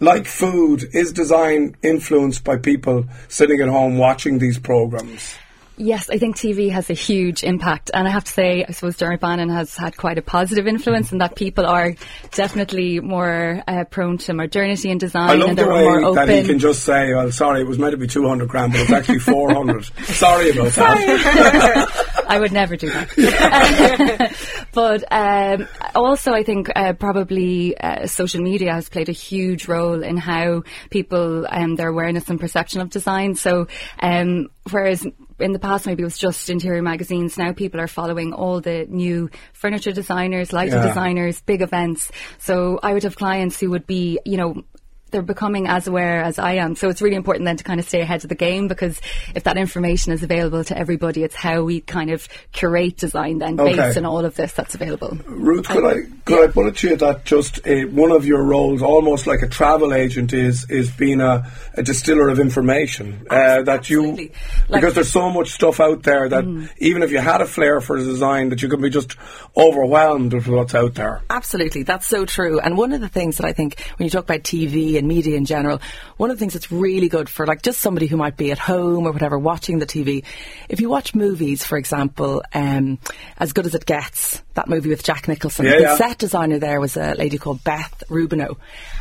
Like 0.00 0.26
food, 0.26 0.84
is 0.92 1.12
design 1.12 1.76
influenced 1.82 2.44
by 2.44 2.56
people 2.56 3.06
sitting 3.28 3.60
at 3.60 3.68
home 3.68 3.98
watching 3.98 4.38
these 4.38 4.58
programs? 4.58 5.34
Yes, 5.80 6.10
I 6.10 6.18
think 6.18 6.36
TV 6.36 6.70
has 6.70 6.90
a 6.90 6.92
huge 6.92 7.44
impact, 7.44 7.92
and 7.94 8.06
I 8.06 8.10
have 8.10 8.24
to 8.24 8.32
say, 8.32 8.64
I 8.68 8.72
suppose 8.72 8.96
Dermot 8.96 9.20
Bannon 9.20 9.48
has 9.48 9.76
had 9.76 9.96
quite 9.96 10.18
a 10.18 10.22
positive 10.22 10.66
influence, 10.66 11.12
in 11.12 11.18
that 11.18 11.36
people 11.36 11.66
are 11.66 11.94
definitely 12.32 12.98
more 12.98 13.62
uh, 13.66 13.84
prone 13.84 14.18
to 14.18 14.34
modernity 14.34 14.90
in 14.90 14.98
design, 14.98 15.30
I 15.30 15.34
love 15.34 15.50
and 15.50 15.58
the 15.58 15.62
they're 15.62 15.72
way 15.72 15.82
more 15.82 16.04
open. 16.04 16.26
that 16.26 16.28
he 16.28 16.44
can 16.44 16.58
just 16.58 16.82
say, 16.84 17.14
"Well, 17.14 17.30
sorry, 17.30 17.60
it 17.60 17.68
was 17.68 17.78
meant 17.78 17.92
to 17.92 17.96
be 17.96 18.08
two 18.08 18.26
hundred 18.26 18.48
grand, 18.48 18.72
but 18.72 18.80
it's 18.82 18.90
actually 18.90 19.20
four 19.20 19.54
hundred. 19.54 19.84
sorry 20.04 20.50
about 20.50 20.72
that." 20.72 22.07
I 22.28 22.38
would 22.38 22.52
never 22.52 22.76
do 22.76 22.90
that. 22.90 24.36
but 24.72 25.04
um, 25.10 25.66
also, 25.94 26.32
I 26.32 26.42
think 26.42 26.68
uh, 26.76 26.92
probably 26.92 27.76
uh, 27.76 28.06
social 28.06 28.42
media 28.42 28.72
has 28.74 28.88
played 28.88 29.08
a 29.08 29.12
huge 29.12 29.66
role 29.66 30.02
in 30.02 30.16
how 30.16 30.62
people 30.90 31.46
um, 31.48 31.76
their 31.76 31.88
awareness 31.88 32.28
and 32.28 32.38
perception 32.38 32.80
of 32.80 32.90
design. 32.90 33.34
So, 33.34 33.66
um, 34.00 34.48
whereas 34.70 35.06
in 35.40 35.52
the 35.52 35.58
past 35.58 35.86
maybe 35.86 36.02
it 36.02 36.04
was 36.04 36.18
just 36.18 36.50
interior 36.50 36.82
magazines, 36.82 37.38
now 37.38 37.52
people 37.52 37.80
are 37.80 37.88
following 37.88 38.32
all 38.32 38.60
the 38.60 38.86
new 38.88 39.30
furniture 39.54 39.92
designers, 39.92 40.52
lighting 40.52 40.74
Yeah. 40.74 40.88
designers, 40.88 41.40
big 41.40 41.62
events. 41.62 42.10
So 42.38 42.78
I 42.82 42.92
would 42.92 43.04
have 43.04 43.16
clients 43.16 43.58
who 43.58 43.70
would 43.70 43.86
be, 43.86 44.20
you 44.24 44.36
know. 44.36 44.62
They're 45.10 45.22
becoming 45.22 45.66
as 45.68 45.86
aware 45.86 46.22
as 46.22 46.38
I 46.38 46.54
am. 46.54 46.76
So 46.76 46.88
it's 46.88 47.00
really 47.02 47.16
important 47.16 47.44
then 47.46 47.56
to 47.56 47.64
kind 47.64 47.80
of 47.80 47.86
stay 47.86 48.00
ahead 48.00 48.22
of 48.24 48.28
the 48.28 48.34
game 48.34 48.68
because 48.68 49.00
if 49.34 49.44
that 49.44 49.56
information 49.56 50.12
is 50.12 50.22
available 50.22 50.64
to 50.64 50.76
everybody, 50.76 51.22
it's 51.24 51.34
how 51.34 51.62
we 51.62 51.80
kind 51.80 52.10
of 52.10 52.28
curate 52.52 52.96
design 52.98 53.38
then 53.38 53.58
Okay. 53.58 53.74
based 53.76 53.96
on 53.98 54.04
all 54.04 54.24
of 54.24 54.34
this 54.36 54.52
that's 54.52 54.74
available. 54.74 55.16
Ruth, 55.26 55.66
could 55.68 55.84
I 55.84 55.94
could 56.24 56.48
I 56.50 56.52
put 56.52 56.66
it 56.66 56.76
to 56.78 56.88
you 56.90 56.96
that 56.96 57.24
just 57.24 57.66
uh, 57.66 57.82
one 57.86 58.10
of 58.10 58.26
your 58.26 58.42
roles, 58.42 58.82
almost 58.82 59.26
like 59.26 59.42
a 59.42 59.48
travel 59.48 59.94
agent, 59.94 60.32
is 60.32 60.68
is 60.70 60.90
being 60.90 61.20
a, 61.20 61.50
a 61.74 61.82
distiller 61.82 62.28
of 62.28 62.38
information 62.38 63.26
uh, 63.30 63.62
that 63.62 63.88
you 63.88 64.12
Like- 64.12 64.32
because 64.68 64.94
there's 64.94 65.10
so 65.10 65.30
much 65.30 65.50
stuff 65.52 65.80
out 65.80 66.02
there 66.02 66.28
that 66.28 66.44
even 66.78 67.02
if 67.02 67.10
you 67.12 67.18
had 67.18 67.40
a 67.40 67.46
flair 67.46 67.80
for 67.80 67.96
design, 67.96 68.50
that 68.50 68.62
you 68.62 68.68
could 68.68 68.82
be 68.82 68.90
just 68.90 69.16
overwhelmed 69.56 70.32
with 70.34 70.46
what's 70.48 70.74
out 70.74 70.94
there. 70.94 71.22
Absolutely, 71.30 71.82
that's 71.82 72.06
so 72.06 72.24
true. 72.24 72.60
And 72.60 72.76
one 72.76 72.92
of 72.92 73.00
the 73.00 73.08
things 73.08 73.38
that 73.38 73.46
I 73.46 73.52
think 73.52 73.80
when 73.96 74.04
you 74.04 74.10
talk 74.10 74.24
about 74.24 74.40
TV 74.42 74.96
and 74.98 75.08
media 75.08 75.36
in 75.36 75.44
general, 75.44 75.80
one 76.16 76.30
of 76.30 76.36
the 76.36 76.40
things 76.40 76.52
that's 76.52 76.70
really 76.70 77.08
good 77.08 77.28
for 77.28 77.46
like 77.46 77.62
just 77.62 77.80
somebody 77.80 78.06
who 78.06 78.16
might 78.16 78.36
be 78.36 78.50
at 78.50 78.58
home 78.58 79.06
or 79.06 79.12
whatever 79.12 79.38
watching 79.38 79.78
the 79.78 79.86
TV, 79.86 80.24
if 80.68 80.80
you 80.80 80.88
watch 80.88 81.14
movies, 81.14 81.64
for 81.64 81.78
example, 81.78 82.42
um, 82.54 82.98
As 83.38 83.52
Good 83.52 83.66
as 83.66 83.74
It 83.74 83.86
Gets, 83.86 84.42
that 84.54 84.68
movie 84.68 84.90
with 84.90 85.02
Jack 85.02 85.28
Nicholson, 85.28 85.66
Yeah, 85.66 85.76
the 85.76 85.80
yeah. 85.80 85.96
set 85.96 86.18
designer 86.18 86.58
there 86.58 86.80
was 86.80 86.96
a 86.96 87.14
lady 87.14 87.38
called 87.38 87.62
Beth 87.64 88.02
Rubino. 88.08 88.56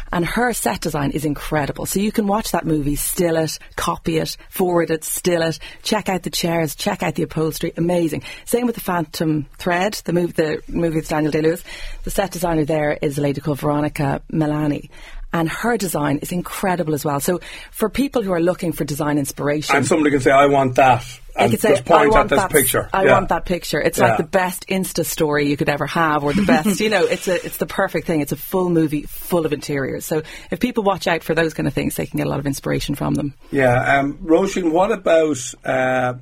And 0.10 0.26
her 0.26 0.54
set 0.54 0.80
design 0.80 1.12
is 1.12 1.26
incredible. 1.26 1.86
So 1.86 2.00
you 2.00 2.14
can 2.14 2.28
watch 2.28 2.52
that 2.52 2.66
movie, 2.66 2.96
still 2.96 3.36
it, 3.36 3.60
copy 3.76 4.20
it, 4.20 4.38
forward 4.50 4.90
it, 4.90 5.04
still 5.04 5.42
it, 5.42 5.60
check 5.84 6.08
out 6.08 6.24
the 6.24 6.30
chairs, 6.30 6.76
check 6.76 7.04
out 7.04 7.16
the 7.16 7.24
upholstery. 7.24 7.74
Amazing. 7.76 8.24
Same 8.46 8.68
with 8.68 8.76
the 8.76 8.82
Phantom 8.82 9.46
Thread, 9.58 9.96
the 10.06 10.14
movie, 10.14 10.32
the 10.32 10.64
movie 10.70 10.96
with 10.98 11.10
Daniel 11.10 11.32
Day 11.32 11.42
Lewis. 11.42 11.62
The 12.06 12.12
set 12.12 12.32
designer 12.32 12.64
there 12.64 12.98
is 13.02 13.18
a 13.18 13.22
lady 13.22 13.42
called 13.42 13.60
Veronica 13.60 14.22
Milani. 14.32 14.90
And 15.34 15.50
her 15.50 15.78
design 15.78 16.20
is 16.20 16.32
incredible 16.32 16.94
as 16.94 17.04
well. 17.04 17.20
So 17.20 17.42
for 17.72 17.90
people 17.90 18.22
who 18.24 18.32
are 18.32 18.40
looking 18.40 18.72
for 18.72 18.86
design 18.86 19.18
inspiration, 19.18 19.76
And 19.76 19.86
somebody 19.86 20.12
can 20.12 20.22
say, 20.22 20.32
"I 20.32 20.46
want 20.46 20.76
that," 20.76 21.04
I 21.36 21.44
and 21.44 21.52
could 21.52 21.60
say, 21.60 21.70
just 21.72 21.84
point 21.86 22.00
I 22.02 22.04
at 22.06 22.10
want 22.12 22.30
this 22.30 22.40
that, 22.40 22.50
picture. 22.50 22.90
I 22.94 23.04
Yeah. 23.04 23.12
want 23.12 23.30
that 23.30 23.46
picture. 23.46 23.80
It's 23.82 23.98
Yeah. 24.00 24.06
like 24.08 24.18
the 24.18 24.24
best 24.24 24.66
Insta 24.70 25.06
story 25.06 25.48
you 25.50 25.58
could 25.58 25.68
ever 25.68 25.86
have, 25.86 26.24
or 26.24 26.32
the 26.34 26.42
best, 26.48 26.80
you 26.80 26.90
know, 26.90 27.04
it's 27.04 27.28
a, 27.28 27.46
it's 27.46 27.58
the 27.58 27.66
perfect 27.66 28.08
thing. 28.08 28.22
It's 28.22 28.32
a 28.32 28.38
full 28.38 28.70
movie 28.70 29.04
full 29.04 29.46
of 29.46 29.52
interiors. 29.52 30.06
So 30.06 30.24
if 30.50 30.60
people 30.62 30.84
watch 30.84 31.08
out 31.08 31.24
for 31.24 31.36
those 31.36 31.54
kind 31.54 31.68
of 31.68 31.74
things, 31.74 31.96
they 31.96 32.06
can 32.06 32.18
get 32.18 32.26
a 32.26 32.30
lot 32.30 32.40
of 32.40 32.48
inspiration 32.48 32.96
from 32.96 33.14
them. 33.16 33.34
Yeah, 33.52 34.00
um, 34.00 34.20
Roisin, 34.24 34.72
what 34.72 34.92
about 34.94 35.38
uh, 35.66 36.14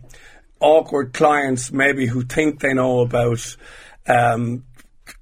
awkward 0.60 1.14
clients 1.14 1.72
maybe 1.72 2.08
who 2.08 2.24
think 2.24 2.60
they 2.60 2.74
know 2.74 3.02
about 3.02 3.56
um, 4.08 4.64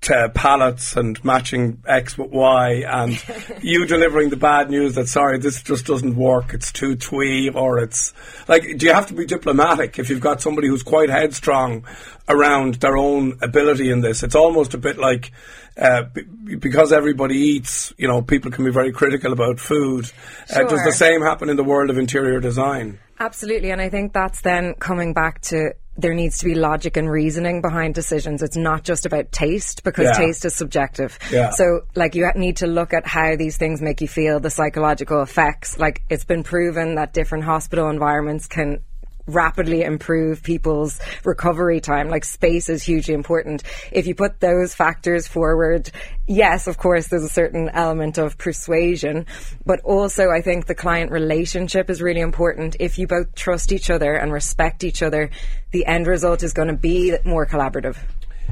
palettes 0.04 0.96
and 0.96 1.24
matching 1.24 1.82
X 1.88 2.18
with 2.18 2.32
Y 2.32 2.84
and 2.88 3.24
you 3.62 3.86
delivering 3.86 4.30
the 4.30 4.38
bad 4.38 4.70
news 4.70 4.96
that, 4.96 5.08
sorry, 5.08 5.38
this 5.40 5.62
just 5.62 5.86
doesn't 5.86 6.16
work, 6.16 6.54
it's 6.54 6.72
too 6.72 6.96
twee 6.96 7.50
or 7.50 7.80
it's... 7.80 8.14
Like, 8.48 8.78
do 8.78 8.86
you 8.86 8.94
have 8.94 9.08
to 9.08 9.14
be 9.14 9.26
diplomatic 9.26 10.00
if 10.00 10.10
you've 10.10 10.22
got 10.22 10.42
somebody 10.42 10.68
who's 10.68 10.84
quite 10.84 11.10
headstrong 11.10 11.86
around 12.28 12.76
their 12.76 12.98
own 12.98 13.38
ability 13.42 13.90
in 13.90 14.02
this? 14.02 14.24
It's 14.24 14.36
almost 14.36 14.74
a 14.74 14.78
bit 14.78 14.98
like... 14.98 15.32
Uh, 15.76 16.04
b- 16.04 16.56
because 16.60 16.94
everybody 16.94 17.36
eats, 17.36 17.92
you 17.98 18.08
know, 18.08 18.22
people 18.22 18.52
can 18.52 18.64
be 18.64 18.70
very 18.72 18.92
critical 18.92 19.34
about 19.34 19.60
food. 19.60 20.12
Uh, 20.54 20.64
does 20.64 20.84
the 20.84 20.92
same 20.92 21.22
happen 21.22 21.50
in 21.50 21.56
the 21.56 21.64
world 21.64 21.90
of 21.90 21.98
interior 21.98 22.40
design? 22.40 23.00
Absolutely, 23.20 23.72
and 23.72 23.82
I 23.82 23.90
think 23.90 24.14
that's 24.14 24.42
then 24.42 24.76
coming 24.76 25.14
back 25.14 25.42
to 25.42 25.74
there 25.96 26.14
needs 26.14 26.40
to 26.40 26.46
be 26.46 26.56
logic 26.56 26.98
and 26.98 27.10
reasoning 27.10 27.62
behind 27.62 27.94
decisions. 27.94 28.42
It's 28.42 28.56
not 28.58 28.84
just 28.84 29.06
about 29.06 29.32
taste 29.32 29.84
because 29.84 30.06
Yeah. 30.06 30.26
taste 30.26 30.44
is 30.46 30.56
subjective. 30.56 31.20
Yeah. 31.32 31.52
So, 31.52 31.82
like, 31.96 32.16
you 32.16 32.30
need 32.36 32.58
to 32.58 32.68
look 32.68 32.94
at 32.94 33.06
how 33.06 33.36
these 33.36 33.58
things 33.58 33.82
make 33.82 34.02
you 34.02 34.08
feel, 34.08 34.40
the 34.40 34.50
psychological 34.50 35.22
effects. 35.22 35.78
Like, 35.78 36.02
it's 36.10 36.26
been 36.26 36.44
proven 36.44 36.96
that 36.96 37.14
different 37.14 37.44
hospital 37.44 37.90
environments 37.90 38.48
can 38.48 38.80
rapidly 39.26 39.84
improve 39.84 40.44
people's 40.44 41.00
recovery 41.24 41.80
time. 41.80 42.10
Like 42.10 42.26
space 42.26 42.70
is 42.70 42.84
hugely 42.84 43.14
important. 43.14 43.64
If 43.92 44.08
you 44.08 44.16
put 44.16 44.40
those 44.40 44.76
factors 44.76 45.28
forward, 45.28 45.92
yes, 46.28 46.68
of 46.68 46.78
course, 46.78 47.08
there's 47.08 47.24
a 47.24 47.30
certain 47.30 47.70
element 47.70 48.18
of 48.18 48.38
persuasion, 48.38 49.26
but 49.66 49.80
also 49.82 50.30
I 50.30 50.42
think 50.42 50.66
the 50.66 50.76
client 50.76 51.12
relationship 51.12 51.90
is 51.90 52.02
really 52.02 52.22
important. 52.22 52.76
If 52.80 52.98
you 52.98 53.08
both 53.08 53.34
trust 53.36 53.72
each 53.72 53.90
other 53.90 54.14
and 54.14 54.32
respect 54.32 54.84
each 54.84 55.02
other, 55.02 55.30
the 55.72 55.86
end 55.86 56.08
result 56.08 56.44
is 56.44 56.54
going 56.54 56.68
to 56.68 56.74
be 56.74 57.16
more 57.24 57.46
collaborative. 57.46 57.98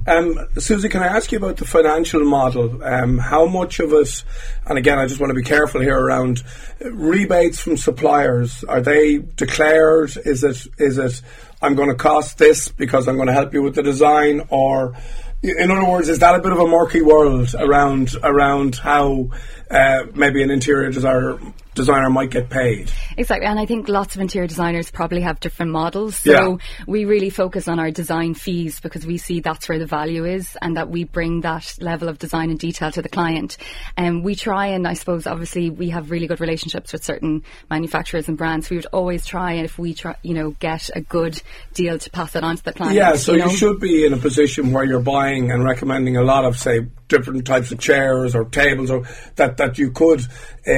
Um, 0.08 0.48
Susie, 0.58 0.90
can 0.90 1.04
I 1.04 1.08
ask 1.08 1.32
you 1.32 1.38
about 1.38 1.58
the 1.58 1.66
financial 1.66 2.24
model? 2.26 2.84
Um, 2.84 3.20
how 3.20 3.46
much 3.46 3.80
of 3.80 3.94
it, 3.94 4.24
and 4.66 4.78
again, 4.78 4.98
I 4.98 5.06
just 5.06 5.20
want 5.20 5.30
to 5.30 5.36
be 5.36 5.44
careful 5.44 5.80
here 5.80 5.98
around 5.98 6.44
rebates 6.80 7.60
from 7.60 7.78
suppliers. 7.78 8.64
Are 8.64 8.82
they 8.82 9.20
declared? 9.20 10.18
Is 10.26 10.44
it 10.44 10.68
is 10.80 10.98
it 10.98 11.22
I'm 11.62 11.76
going 11.76 11.90
to 11.90 11.96
cost 11.96 12.40
this 12.40 12.68
because 12.68 13.08
I'm 13.08 13.16
going 13.16 13.28
to 13.28 13.34
help 13.34 13.54
you 13.54 13.62
with 13.62 13.76
the 13.76 13.84
design, 13.84 14.48
or 14.50 14.96
in 15.44 15.70
other 15.70 15.88
words, 15.88 16.10
is 16.10 16.20
that 16.20 16.34
a 16.34 16.40
bit 16.40 16.52
of 16.52 16.60
a 16.60 16.68
murky 16.68 17.04
world 17.04 17.54
around 17.58 18.16
around 18.24 18.78
how 18.78 19.30
uh, 19.70 20.06
maybe 20.16 20.42
an 20.42 20.50
interior 20.50 20.90
designer 20.90 21.38
designer 21.74 22.10
might 22.10 22.30
get 22.30 22.50
paid. 22.50 22.92
Exactly, 23.18 23.48
and 23.48 23.60
I 23.60 23.66
think 23.66 23.88
lots 23.88 24.16
of 24.16 24.22
interior 24.22 24.48
designers 24.48 24.92
probably 24.92 25.22
have 25.22 25.40
different 25.40 25.72
models. 25.72 26.18
So 26.18 26.32
Yeah. 26.32 26.58
we 26.88 27.06
really 27.06 27.30
focus 27.30 27.68
on 27.68 27.80
our 27.80 27.92
design 27.92 28.34
fees 28.34 28.80
because 28.80 29.06
we 29.06 29.18
see 29.18 29.40
that's 29.40 29.70
where 29.70 29.80
the 29.80 29.86
value 29.86 30.26
is, 30.26 30.58
and 30.62 30.78
that 30.78 30.90
we 30.90 31.04
bring 31.06 31.42
that 31.42 31.76
level 31.80 32.10
of 32.10 32.20
design 32.20 32.50
and 32.50 32.60
detail 32.60 32.92
to 32.92 33.02
the 33.02 33.10
client. 33.10 33.58
And 33.96 34.24
we 34.24 34.36
try, 34.36 34.68
and 34.68 34.88
I 34.88 34.94
suppose 34.94 35.28
obviously 35.28 35.70
we 35.70 35.90
have 35.90 36.12
really 36.12 36.28
good 36.28 36.42
relationships 36.42 36.94
with 36.94 37.04
certain 37.04 37.44
manufacturers 37.70 38.28
and 38.28 38.38
brands. 38.38 38.70
We 38.70 38.78
would 38.78 38.88
always 38.88 39.26
try, 39.26 39.54
and 39.54 39.66
if 39.66 39.80
we 39.80 39.94
try, 39.94 40.16
you 40.24 40.34
know, 40.34 40.52
get 40.60 40.90
a 40.96 41.02
good 41.02 41.42
deal 41.74 41.98
to 42.00 42.10
pass 42.10 42.36
it 42.36 42.44
on 42.44 42.58
to 42.58 42.64
the 42.64 42.74
client. 42.74 42.96
Yeah, 42.96 43.16
so 43.16 43.34
you, 43.34 43.40
know? 43.40 43.50
should 43.50 43.80
be 43.80 44.06
in 44.06 44.14
a 44.14 44.18
position 44.18 44.72
where 44.72 44.84
you're 44.84 45.00
buying 45.00 45.52
and 45.52 45.64
recommending 45.64 46.18
a 46.18 46.24
lot 46.24 46.46
of, 46.46 46.58
say, 46.58 46.88
different 47.12 47.46
types 47.46 47.72
of 47.72 47.80
chairs 47.80 48.34
or 48.34 48.46
tables, 48.46 48.90
or 48.90 49.04
that 49.36 49.58
that 49.58 49.78
you 49.78 49.92
could 49.92 50.22
uh, 50.68 50.74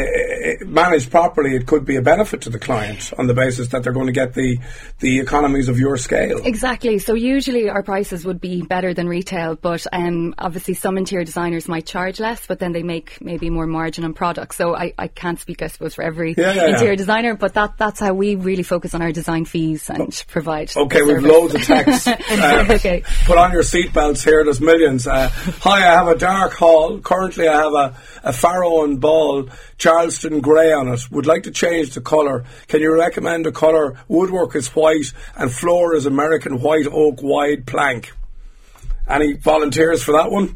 manage 0.66 1.10
properly. 1.10 1.56
It 1.56 1.66
could 1.68 1.86
be 1.86 1.96
a 1.96 2.02
benefit 2.02 2.42
to 2.42 2.50
the 2.50 2.60
client 2.60 3.14
on 3.18 3.28
the 3.28 3.34
basis 3.34 3.70
that 3.70 3.84
they're 3.84 3.94
going 3.94 4.08
to 4.08 4.14
get 4.14 4.34
the 4.34 4.58
the 5.00 5.20
economies 5.20 5.70
of 5.70 5.80
your 5.80 5.98
scale. 5.98 6.40
Exactly. 6.44 7.00
So 7.00 7.14
usually 7.14 7.70
our 7.70 7.84
prices 7.84 8.26
would 8.26 8.42
be 8.42 8.62
better 8.62 8.94
than 8.94 9.08
retail, 9.08 9.56
but 9.56 9.86
um, 9.94 10.34
obviously 10.38 10.74
some 10.74 10.98
interior 10.98 11.24
designers 11.26 11.68
might 11.68 11.86
charge 11.86 12.20
less, 12.20 12.46
but 12.48 12.60
then 12.60 12.72
they 12.74 12.84
make 12.84 13.20
maybe 13.22 13.50
more 13.50 13.68
margin 13.68 14.04
on 14.04 14.14
products. 14.14 14.58
So 14.58 14.76
I, 14.76 14.94
I 14.98 15.08
can't 15.08 15.40
speak, 15.40 15.62
I 15.62 15.68
suppose, 15.68 15.96
for 15.96 16.04
every 16.04 16.34
Yeah, 16.38 16.54
yeah, 16.54 16.68
interior 16.70 16.92
yeah. 16.92 16.96
designer, 16.98 17.36
but 17.36 17.54
that 17.54 17.78
that's 17.78 18.00
how 18.00 18.14
we 18.14 18.36
really 18.36 18.64
focus 18.64 18.94
on 18.96 19.02
our 19.02 19.12
design 19.12 19.46
fees 19.46 19.90
and 19.90 20.12
provide. 20.28 20.72
Okay, 20.76 21.02
we've 21.04 21.24
loads 21.24 21.56
of 21.56 21.62
text. 21.64 22.08
Uh, 22.34 22.66
Okay. 22.74 23.04
Put 23.26 23.38
on 23.38 23.52
your 23.52 23.62
seatbelts 23.62 24.24
here. 24.24 24.44
There's 24.44 24.60
millions. 24.62 25.06
Uh, 25.08 25.30
hi, 25.30 25.78
I 25.88 25.94
have 25.94 26.08
a 26.08 26.16
dark 26.24 26.54
hall. 26.54 27.00
Currently, 27.00 27.50
I 27.50 27.64
have 27.64 27.74
a, 27.74 27.96
a 28.24 28.32
Farrow 28.32 28.96
Ball, 28.96 29.50
Charleston 29.78 30.40
grey 30.40 30.72
on 30.72 30.88
it. 30.88 31.12
Would 31.12 31.26
like 31.26 31.44
to 31.44 31.52
change 31.52 31.96
the 31.96 32.00
colour. 32.00 32.46
Can 32.70 32.80
you 32.80 32.98
recommend 32.98 33.46
a 33.46 33.52
colour? 33.52 34.00
Woodwork 34.08 34.56
is 34.56 34.70
white 34.70 35.12
and 35.36 35.52
floor 35.52 35.96
is 35.96 36.06
American 36.06 36.62
white 36.62 36.88
oak 36.88 37.22
wide 37.22 37.68
plank. 37.68 38.14
Any 39.06 39.34
volunteers 39.34 40.02
for 40.02 40.14
that 40.14 40.32
one? 40.32 40.56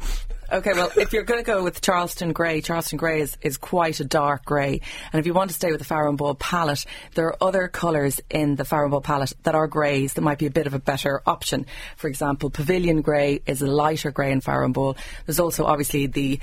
Okay, 0.49 0.71
well, 0.73 0.89
if 0.95 1.11
you're 1.11 1.23
going 1.23 1.41
to 1.41 1.45
go 1.45 1.61
with 1.61 1.81
Charleston 1.81 2.31
Grey, 2.31 2.61
Charleston 2.61 2.97
Grey 2.97 3.19
is, 3.19 3.37
is 3.41 3.57
quite 3.57 3.99
a 3.99 4.05
dark 4.05 4.45
grey. 4.45 4.79
And 5.11 5.19
if 5.19 5.25
you 5.25 5.33
want 5.33 5.49
to 5.49 5.53
stay 5.53 5.71
with 5.71 5.79
the 5.79 5.85
Farrow 5.85 6.07
and 6.07 6.17
Ball 6.17 6.35
palette, 6.35 6.85
there 7.15 7.27
are 7.27 7.43
other 7.43 7.67
colours 7.67 8.21
in 8.29 8.55
the 8.55 8.63
Farrow 8.63 8.85
and 8.85 8.91
Ball 8.91 9.01
palette 9.01 9.33
that 9.43 9.55
are 9.55 9.67
greys 9.67 10.13
that 10.13 10.21
might 10.21 10.37
be 10.37 10.45
a 10.45 10.49
bit 10.49 10.65
of 10.65 10.73
a 10.73 10.79
better 10.79 11.21
option. 11.25 11.65
For 11.97 12.07
example, 12.07 12.49
Pavilion 12.49 13.01
Grey 13.01 13.41
is 13.45 13.61
a 13.61 13.67
lighter 13.67 14.09
grey 14.09 14.31
in 14.31 14.39
Farrow 14.39 14.63
and 14.63 14.73
Ball. 14.73 14.95
There's 15.25 15.41
also 15.41 15.65
obviously 15.65 16.07
the 16.07 16.39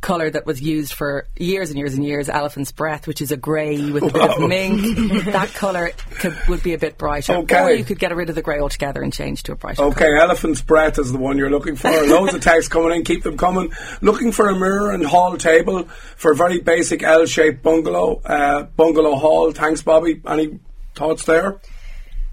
colour 0.00 0.30
that 0.30 0.46
was 0.46 0.60
used 0.60 0.92
for 0.92 1.26
years 1.36 1.70
and 1.70 1.78
years 1.78 1.94
and 1.94 2.04
years, 2.04 2.28
Elephant's 2.28 2.70
Breath, 2.72 3.06
which 3.06 3.20
is 3.20 3.32
a 3.32 3.36
grey 3.36 3.90
with 3.90 4.04
a 4.04 4.12
bit 4.12 4.30
of 4.30 4.48
mink. 4.48 4.80
that 5.26 5.52
colour 5.54 5.90
could, 6.20 6.36
would 6.48 6.62
be 6.62 6.74
a 6.74 6.78
bit 6.78 6.96
brighter. 6.98 7.34
Okay. 7.34 7.60
Or 7.62 7.70
you 7.72 7.84
could 7.84 7.98
get 7.98 8.14
rid 8.14 8.28
of 8.28 8.34
the 8.34 8.42
grey 8.42 8.60
altogether 8.60 9.02
and 9.02 9.12
change 9.12 9.42
to 9.44 9.52
a 9.52 9.56
brighter 9.56 9.82
Okay, 9.82 10.04
colour. 10.04 10.16
elephant's 10.18 10.62
breath 10.62 10.98
is 10.98 11.10
the 11.12 11.18
one 11.18 11.36
you're 11.36 11.50
looking 11.50 11.74
for. 11.74 11.90
Loads 12.06 12.34
of 12.34 12.40
texts 12.40 12.68
coming 12.72 12.92
in, 12.96 13.04
keep 13.04 13.22
them 13.24 13.36
coming. 13.36 13.72
Looking 14.00 14.30
for 14.32 14.48
a 14.48 14.54
mirror 14.56 14.92
and 14.92 15.04
hall 15.04 15.36
table 15.36 15.84
for 16.16 16.32
a 16.32 16.36
very 16.36 16.60
basic 16.60 17.02
L-shaped 17.02 17.62
bungalow, 17.62 18.20
uh, 18.24 18.62
bungalow 18.76 19.16
hall. 19.16 19.50
Thanks, 19.52 19.82
Bobby. 19.82 20.20
Any 20.26 20.60
thoughts 20.94 21.24
there? 21.24 21.60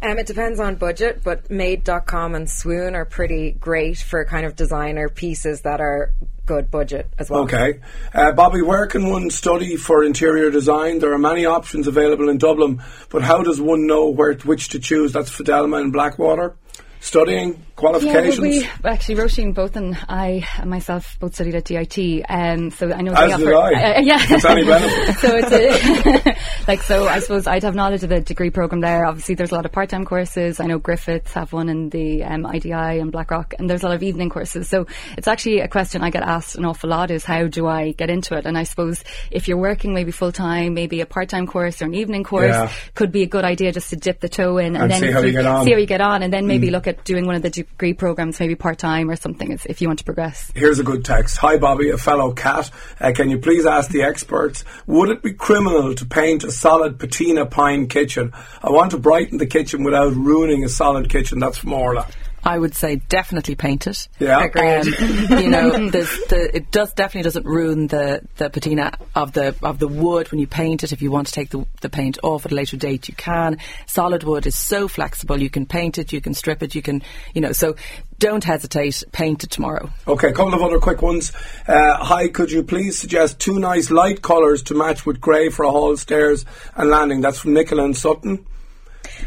Um, 0.05 0.19
it 0.19 0.27
depends 0.27 0.59
on 0.59 0.75
budget, 0.75 1.21
but 1.23 1.49
Made.com 1.49 2.35
and 2.35 2.47
Swoon 2.47 2.93
are 2.93 3.05
pretty 3.05 3.53
great 3.53 3.97
for 3.97 4.23
kind 4.23 4.45
of 4.45 4.55
designer 4.55 5.09
pieces 5.09 5.61
that 5.61 5.81
are 5.81 6.13
good 6.45 6.69
budget 6.69 7.09
as 7.17 7.27
well. 7.27 7.41
Okay. 7.41 7.79
Uh, 8.13 8.31
Bobby, 8.31 8.61
where 8.61 8.85
can 8.85 9.09
one 9.09 9.31
study 9.31 9.77
for 9.77 10.03
interior 10.03 10.51
design? 10.51 10.99
There 10.99 11.11
are 11.11 11.17
many 11.17 11.47
options 11.47 11.87
available 11.87 12.29
in 12.29 12.37
Dublin, 12.37 12.83
but 13.09 13.23
how 13.23 13.41
does 13.41 13.59
one 13.59 13.87
know 13.87 14.09
where 14.09 14.35
which 14.35 14.69
to 14.69 14.79
choose? 14.79 15.11
That's 15.11 15.31
Fidelma 15.31 15.81
and 15.81 15.91
Blackwater. 15.91 16.55
Studying, 16.99 17.65
Yeah, 17.77 17.81
qualifications? 17.81 18.39
well, 18.39 18.49
we 18.83 18.89
actually 18.89 19.15
Roisin 19.15 19.53
both 19.53 19.75
and 19.75 19.97
I 20.07 20.47
and 20.59 20.69
myself 20.69 21.17
both 21.19 21.35
studied 21.35 21.55
at 21.55 21.65
DIT, 21.65 22.23
um, 22.29 22.71
so 22.71 22.91
I 22.93 23.01
know 23.01 23.11
As 23.11 23.37
they 23.37 23.51
offer. 23.51 23.53
I. 23.55 23.95
Uh, 23.97 23.99
yeah, 24.01 24.17
it's 24.21 24.45
any 24.45 24.63
benefit. 24.63 25.15
so 25.19 25.35
it's 25.35 25.51
a, 25.51 26.67
like 26.71 26.81
so. 26.83 27.05
I 27.07 27.19
suppose 27.19 27.47
I'd 27.47 27.63
have 27.63 27.75
knowledge 27.75 28.03
of 28.03 28.09
the 28.09 28.21
degree 28.21 28.49
program 28.49 28.79
there. 28.79 29.05
Obviously, 29.05 29.35
there's 29.35 29.51
a 29.51 29.55
lot 29.55 29.65
of 29.65 29.73
part-time 29.73 30.05
courses. 30.05 30.61
I 30.61 30.67
know 30.67 30.77
Griffiths 30.79 31.33
have 31.33 31.51
one 31.51 31.67
in 31.67 31.89
the 31.89 32.23
um, 32.23 32.45
IDI 32.45 32.71
and 32.71 33.11
Blackrock, 33.11 33.53
and 33.59 33.69
there's 33.69 33.83
a 33.83 33.87
lot 33.87 33.95
of 33.95 34.03
evening 34.03 34.29
courses. 34.29 34.69
So 34.69 34.87
it's 35.17 35.27
actually 35.27 35.59
a 35.59 35.67
question 35.67 36.01
I 36.01 36.11
get 36.11 36.23
asked 36.23 36.55
an 36.55 36.63
awful 36.63 36.89
lot: 36.89 37.11
is 37.11 37.25
how 37.25 37.47
do 37.47 37.67
I 37.67 37.91
get 37.91 38.09
into 38.09 38.35
it? 38.37 38.45
And 38.45 38.57
I 38.57 38.63
suppose 38.63 39.03
if 39.31 39.49
you're 39.49 39.57
working 39.57 39.93
maybe 39.93 40.11
full 40.11 40.31
time, 40.31 40.73
maybe 40.75 41.01
a 41.01 41.05
part-time 41.05 41.45
course 41.45 41.81
or 41.81 41.85
an 41.85 41.93
evening 41.93 42.23
course 42.23 42.45
Yeah. 42.53 42.71
could 42.93 43.11
be 43.11 43.23
a 43.23 43.27
good 43.27 43.43
idea 43.43 43.73
just 43.73 43.89
to 43.89 43.97
dip 43.97 44.21
the 44.21 44.29
toe 44.29 44.59
in 44.59 44.75
and, 44.75 44.83
And 44.83 44.91
then 44.91 44.99
see 45.01 45.11
how 45.11 45.19
you 45.21 45.33
get 45.33 45.45
on. 45.45 45.61
Mm. 45.61 45.65
see 45.65 45.71
how 45.73 45.77
you 45.77 45.85
get 45.85 45.99
on, 46.01 46.23
and 46.23 46.31
then 46.31 46.47
maybe 46.47 46.71
look 46.71 46.87
at 46.87 47.03
doing 47.03 47.25
one 47.25 47.35
of 47.35 47.41
the 47.41 47.64
degree 47.71 47.93
programs, 47.93 48.39
maybe 48.39 48.55
part 48.55 48.77
time 48.77 49.09
or 49.09 49.15
something, 49.15 49.51
if- 49.51 49.81
you 49.81 49.87
want 49.87 49.99
to 49.99 50.05
progress. 50.05 50.51
Here's 50.55 50.79
a 50.79 50.83
good 50.83 51.03
text. 51.03 51.37
Hi, 51.37 51.57
Bobby, 51.57 51.89
a 51.89 51.97
fellow 51.97 52.31
cat. 52.31 52.71
Uh, 52.99 53.11
can 53.13 53.29
you 53.29 53.37
please 53.37 53.65
ask 53.65 53.89
the 53.89 54.03
experts, 54.03 54.63
would 54.87 55.09
it 55.09 55.21
be 55.21 55.33
criminal 55.33 55.93
to 55.93 56.05
paint 56.05 56.43
a 56.43 56.51
solid 56.51 56.97
patina 56.97 57.45
pine 57.45 57.87
kitchen? 57.87 58.31
I 58.63 58.71
want 58.71 58.91
to 58.91 58.97
brighten 58.97 59.37
the 59.37 59.45
kitchen 59.45 59.83
without 59.83 60.13
ruining 60.15 60.63
a 60.63 60.69
solid 60.69 61.09
kitchen. 61.09 61.39
That's 61.39 61.57
from 61.57 61.73
Orla. 61.73 62.07
I 62.45 62.59
would 62.59 62.75
say 62.75 62.97
definitely 62.97 63.55
paint 63.55 63.87
it. 63.87 64.07
Yeah. 64.19 64.43
Agreed. 64.43 64.93
Um, 64.93 65.39
you 65.39 65.49
know, 65.49 65.89
there's 65.89 66.15
the, 66.27 66.55
it 66.55 66.69
does 66.69 66.93
definitely 66.93 67.23
doesn't 67.23 67.45
ruin 67.45 67.87
the, 67.87 68.21
the 68.37 68.51
patina 68.51 68.93
of 69.15 69.33
the 69.33 69.55
of 69.63 69.79
the 69.79 69.87
wood 69.87 70.31
when 70.31 70.39
you 70.39 70.45
paint 70.45 70.83
it. 70.83 70.93
If 70.93 71.01
you 71.01 71.11
want 71.11 71.25
to 71.27 71.33
take 71.33 71.49
the, 71.49 71.65
the 71.81 71.89
paint 71.89 72.19
off 72.21 72.45
at 72.45 72.51
a 72.51 72.55
later 72.55 72.77
date, 72.77 73.07
you 73.07 73.15
can. 73.15 73.57
Solid 73.87 74.23
wood 74.23 74.45
is 74.45 74.55
so 74.55 74.87
flexible. 74.87 75.41
You 75.41 75.49
can 75.49 75.65
paint 75.65 75.97
it, 75.97 76.13
you 76.13 76.21
can 76.21 76.35
strip 76.35 76.61
it, 76.61 76.75
you 76.75 76.83
can, 76.83 77.01
you 77.33 77.41
know. 77.41 77.51
So 77.51 77.75
don't 78.19 78.43
hesitate. 78.43 79.03
Paint 79.11 79.43
it 79.43 79.49
tomorrow. 79.49 79.89
Okay, 80.07 80.29
a 80.29 80.33
couple 80.33 80.53
of 80.53 80.61
other 80.61 80.79
quick 80.79 81.01
ones. 81.01 81.31
Uh, 81.67 81.97
hi, 81.97 82.27
could 82.27 82.51
you 82.51 82.61
please 82.61 82.97
suggest 82.99 83.39
two 83.39 83.59
nice 83.59 83.89
light 83.89 84.21
colours 84.21 84.61
to 84.63 84.75
match 84.75 85.05
with 85.05 85.19
grey 85.19 85.49
for 85.49 85.63
a 85.63 85.71
hall, 85.71 85.97
stairs 85.97 86.45
and 86.75 86.91
landing? 86.91 87.21
That's 87.21 87.39
from 87.39 87.53
Nicola 87.53 87.85
and 87.85 87.97
Sutton. 87.97 88.45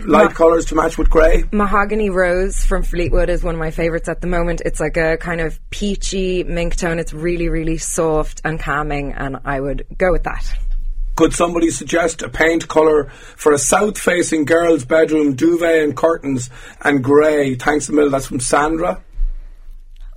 Light 0.05 0.28
Ma- 0.28 0.33
colours 0.33 0.64
to 0.67 0.75
match 0.75 0.97
with 0.97 1.11
grey. 1.11 1.45
Mahogany 1.52 2.11
Rose 2.11 2.64
from 2.64 2.83
Fleetwood 2.83 3.28
is 3.28 3.43
one 3.43 3.55
of 3.55 3.59
my 3.59 3.71
favourites 3.71 4.09
at 4.09 4.21
the 4.21 4.26
moment. 4.26 4.62
It's 4.64 4.81
like 4.81 4.97
a 4.97 5.17
kind 5.17 5.40
of 5.40 5.59
peachy 5.71 6.45
mink 6.45 6.76
tone. 6.76 6.99
It's 6.99 7.12
really, 7.12 7.49
really 7.49 7.78
soft 7.78 8.40
and 8.45 8.61
calming, 8.61 9.12
and 9.12 9.38
I 9.45 9.61
would 9.61 9.87
go 9.97 10.12
with 10.12 10.25
that. 10.25 10.45
Could 11.17 11.33
somebody 11.33 11.71
suggest 11.71 12.23
a 12.23 12.28
paint 12.28 12.69
colour 12.69 13.07
for 13.37 13.52
a 13.52 13.59
south-facing 13.59 14.45
girl's 14.45 14.85
bedroom, 14.85 15.35
duvet 15.35 15.83
and 15.83 15.97
curtains, 15.97 16.49
and 16.83 17.02
grey? 17.02 17.57
Thanks 17.57 17.88
a 17.88 17.93
million. 17.93 18.12
That's 18.12 18.26
from 18.26 18.38
Sandra. 18.38 19.02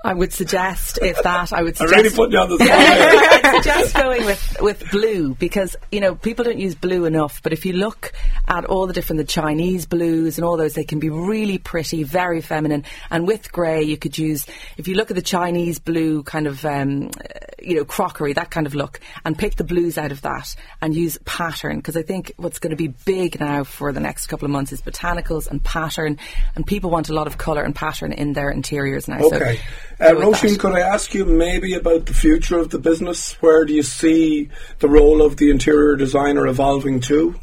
I 0.03 0.13
would 0.13 0.33
suggest, 0.33 0.97
if 1.01 1.21
that, 1.21 1.53
I 1.53 1.61
would 1.61 1.75
I 1.75 1.85
suggest. 1.85 1.95
really 1.95 2.15
put 2.15 2.31
you 2.31 2.39
on 2.39 2.49
the 2.49 2.57
spot. 2.63 2.69
I 2.71 3.53
suggest 3.55 3.95
going 3.95 4.25
with, 4.25 4.57
with 4.59 4.91
blue 4.91 5.35
because 5.35 5.75
you 5.91 5.99
know 5.99 6.15
people 6.15 6.43
don't 6.43 6.57
use 6.57 6.73
blue 6.73 7.05
enough. 7.05 7.41
But 7.43 7.53
if 7.53 7.65
you 7.65 7.73
look 7.73 8.11
at 8.47 8.65
all 8.65 8.87
the 8.87 8.93
different 8.93 9.19
the 9.19 9.25
Chinese 9.25 9.85
blues 9.85 10.37
and 10.37 10.45
all 10.45 10.57
those, 10.57 10.73
they 10.73 10.83
can 10.83 10.99
be 10.99 11.09
really 11.09 11.59
pretty, 11.59 12.01
very 12.03 12.41
feminine. 12.41 12.83
And 13.11 13.27
with 13.27 13.51
grey, 13.51 13.83
you 13.83 13.97
could 13.97 14.17
use 14.17 14.47
if 14.77 14.87
you 14.87 14.95
look 14.95 15.11
at 15.11 15.15
the 15.15 15.21
Chinese 15.21 15.77
blue 15.77 16.23
kind 16.23 16.47
of 16.47 16.65
um, 16.65 17.11
uh, 17.19 17.37
you 17.61 17.75
know 17.75 17.85
crockery, 17.85 18.33
that 18.33 18.49
kind 18.49 18.65
of 18.65 18.73
look, 18.73 18.99
and 19.23 19.37
pick 19.37 19.55
the 19.55 19.63
blues 19.63 19.99
out 19.99 20.11
of 20.11 20.21
that 20.21 20.55
and 20.81 20.95
use 20.95 21.19
pattern 21.25 21.77
because 21.77 21.95
I 21.95 22.01
think 22.01 22.33
what's 22.37 22.57
going 22.57 22.71
to 22.71 22.75
be 22.75 22.87
big 22.87 23.39
now 23.39 23.63
for 23.63 23.91
the 23.93 23.99
next 23.99 24.27
couple 24.27 24.45
of 24.45 24.51
months 24.51 24.71
is 24.71 24.81
botanicals 24.81 25.47
and 25.47 25.63
pattern, 25.63 26.17
and 26.55 26.65
people 26.65 26.89
want 26.89 27.09
a 27.09 27.13
lot 27.13 27.27
of 27.27 27.37
colour 27.37 27.61
and 27.61 27.75
pattern 27.75 28.13
in 28.13 28.33
their 28.33 28.49
interiors 28.49 29.07
now. 29.07 29.19
Okay. 29.19 29.57
So 29.57 29.90
Uh, 30.01 30.15
Roisin, 30.15 30.57
could 30.57 30.73
I 30.73 30.79
ask 30.79 31.13
you 31.13 31.25
maybe 31.25 31.75
about 31.75 32.07
the 32.07 32.13
future 32.15 32.57
of 32.57 32.71
the 32.71 32.79
business? 32.79 33.33
Where 33.33 33.65
do 33.65 33.73
you 33.73 33.83
see 33.83 34.49
the 34.79 34.89
role 34.89 35.21
of 35.21 35.37
the 35.37 35.51
interior 35.51 35.95
designer 35.95 36.47
evolving 36.47 37.01
to? 37.01 37.35